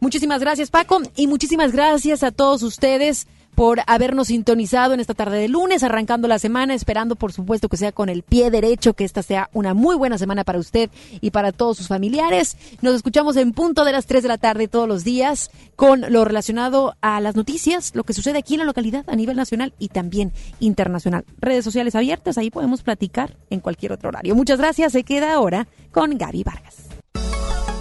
[0.00, 1.00] Muchísimas gracias, Paco.
[1.14, 6.28] Y muchísimas gracias a todos ustedes por habernos sintonizado en esta tarde de lunes, arrancando
[6.28, 9.72] la semana, esperando por supuesto que sea con el pie derecho, que esta sea una
[9.72, 10.90] muy buena semana para usted
[11.22, 12.58] y para todos sus familiares.
[12.82, 16.26] Nos escuchamos en punto de las 3 de la tarde todos los días con lo
[16.26, 19.88] relacionado a las noticias, lo que sucede aquí en la localidad a nivel nacional y
[19.88, 21.24] también internacional.
[21.38, 24.34] Redes sociales abiertas, ahí podemos platicar en cualquier otro horario.
[24.34, 26.76] Muchas gracias, se queda ahora con Gaby Vargas.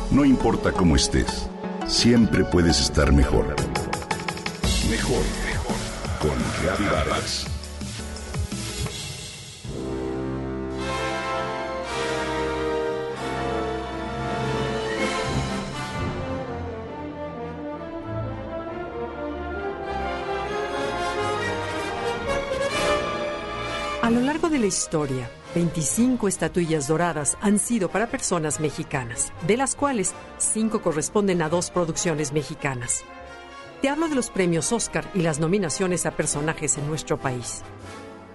[0.09, 1.49] No importa cómo estés,
[1.85, 3.53] siempre puedes estar mejor.
[4.89, 5.44] Mejor
[6.25, 6.85] con Gaby.
[24.01, 29.57] A lo largo de la historia, 25 estatuillas doradas han sido para personas mexicanas, de
[29.57, 33.03] las cuales 5 corresponden a dos producciones mexicanas.
[33.81, 37.61] Te hablo de los premios Oscar y las nominaciones a personajes en nuestro país.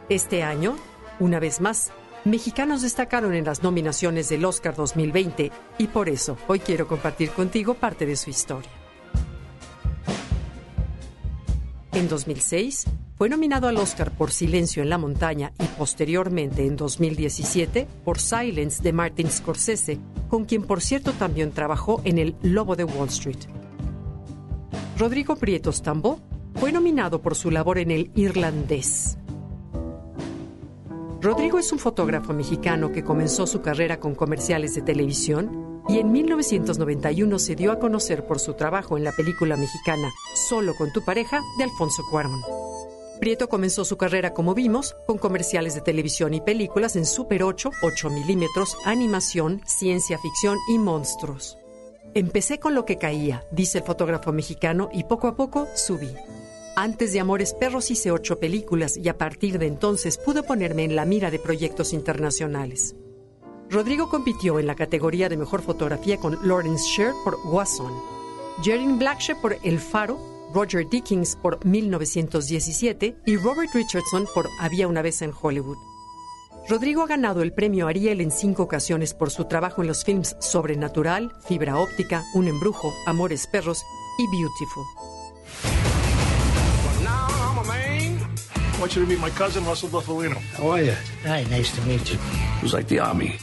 [0.09, 0.77] Este año,
[1.19, 1.93] una vez más,
[2.25, 7.75] mexicanos destacaron en las nominaciones del Oscar 2020 y por eso hoy quiero compartir contigo
[7.75, 8.71] parte de su historia.
[11.93, 12.85] En 2006,
[13.17, 18.83] fue nominado al Oscar por Silencio en la Montaña y posteriormente en 2017 por Silence
[18.83, 23.41] de Martin Scorsese, con quien por cierto también trabajó en El Lobo de Wall Street.
[25.01, 26.21] Rodrigo Prieto Stambó
[26.57, 29.17] fue nominado por su labor en El Irlandés.
[31.23, 36.13] Rodrigo es un fotógrafo mexicano que comenzó su carrera con comerciales de televisión y en
[36.13, 41.03] 1991 se dio a conocer por su trabajo en la película mexicana Solo con tu
[41.03, 42.43] pareja de Alfonso Cuarón.
[43.21, 47.71] Prieto comenzó su carrera, como vimos, con comerciales de televisión y películas en Super 8,
[47.83, 51.57] 8 milímetros, animación, ciencia ficción y monstruos.
[52.15, 56.13] Empecé con lo que caía, dice el fotógrafo mexicano, y poco a poco subí.
[56.75, 60.97] Antes de Amores Perros hice ocho películas y a partir de entonces pude ponerme en
[60.97, 62.97] la mira de proyectos internacionales.
[63.69, 67.93] Rodrigo compitió en la categoría de mejor fotografía con Lawrence Sher por Wasson,
[68.63, 70.19] Jerin Blackshe por El Faro,
[70.53, 75.90] Roger Dickens por 1917 y Robert Richardson por Había una vez en Hollywood.
[76.71, 80.37] Rodrigo ha ganado el premio Ariel en cinco ocasiones por su trabajo en los films
[80.39, 83.83] Sobrenatural, Fibra Óptica, Un Embrujo, Amores Perros
[84.21, 84.85] y Beautiful.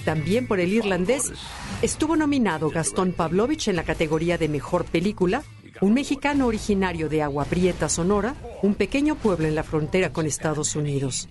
[0.05, 1.33] También por el irlandés
[1.81, 5.43] estuvo nominado Gastón Pavlovich en la categoría de Mejor Película,
[5.81, 10.75] un mexicano originario de Agua Prieta, Sonora, un pequeño pueblo en la frontera con Estados
[10.75, 11.29] Unidos.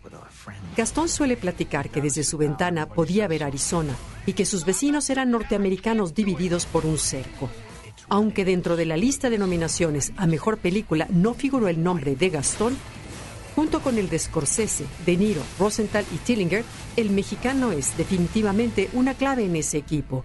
[0.76, 3.94] Gastón suele platicar que desde su ventana podía ver Arizona
[4.24, 7.50] y que sus vecinos eran norteamericanos divididos por un cerco.
[8.08, 12.30] Aunque dentro de la lista de nominaciones a mejor película no figuró el nombre de
[12.30, 12.76] Gastón,
[13.56, 16.62] junto con el de Scorsese, De Niro, Rosenthal y Tillinger,
[16.96, 20.24] el mexicano es definitivamente una clave en ese equipo,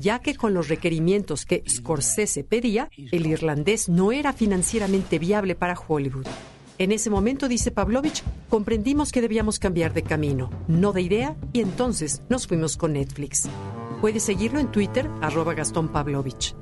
[0.00, 5.78] ya que con los requerimientos que Scorsese pedía, el irlandés no era financieramente viable para
[5.78, 6.26] Hollywood.
[6.78, 11.60] En ese momento, dice Pavlovich, comprendimos que debíamos cambiar de camino, no de idea, y
[11.60, 13.50] entonces nos fuimos con Netflix.
[14.00, 16.54] Puedes seguirlo en Twitter, arroba Gastón Pavlovich.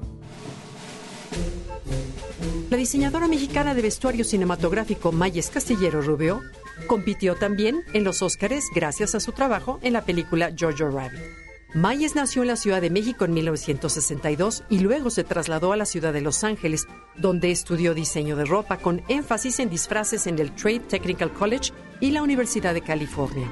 [2.69, 6.43] La diseñadora mexicana de vestuario cinematográfico Mayes Castillero Rubio
[6.87, 11.48] compitió también en los Óscares gracias a su trabajo en la película Jojo Rabbit.
[11.75, 15.85] Mayes nació en la Ciudad de México en 1962 y luego se trasladó a la
[15.85, 20.55] ciudad de Los Ángeles, donde estudió diseño de ropa con énfasis en disfraces en el
[20.55, 23.51] Trade Technical College y la Universidad de California.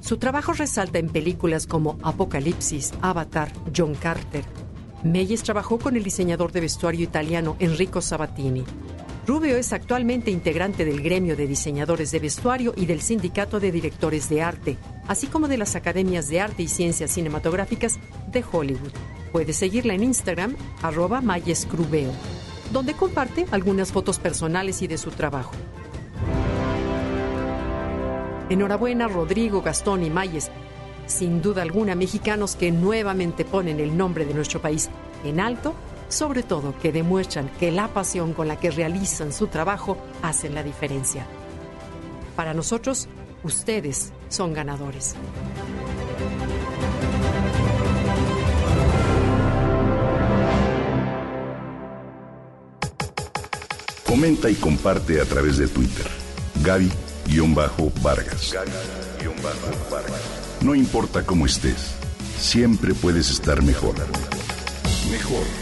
[0.00, 4.44] Su trabajo resalta en películas como Apocalipsis, Avatar, John Carter.
[5.04, 8.64] Mayes trabajó con el diseñador de vestuario italiano Enrico Sabatini.
[9.24, 14.28] Rubio es actualmente integrante del gremio de diseñadores de vestuario y del sindicato de directores
[14.28, 18.00] de arte, así como de las academias de arte y ciencias cinematográficas
[18.32, 18.90] de Hollywood.
[19.30, 22.10] Puede seguirla en Instagram, arroba mayescrubeo,
[22.72, 25.52] donde comparte algunas fotos personales y de su trabajo.
[28.50, 30.50] Enhorabuena Rodrigo, Gastón y Mayes,
[31.06, 34.90] sin duda alguna mexicanos que nuevamente ponen el nombre de nuestro país
[35.24, 35.74] en alto
[36.12, 40.62] sobre todo que demuestran que la pasión con la que realizan su trabajo hacen la
[40.62, 41.26] diferencia.
[42.36, 43.08] Para nosotros,
[43.42, 45.16] ustedes son ganadores.
[54.06, 56.06] Comenta y comparte a través de Twitter.
[56.62, 58.54] Gaby-Vargas.
[60.60, 61.94] No importa cómo estés,
[62.38, 63.94] siempre puedes estar mejor.
[65.10, 65.61] Mejor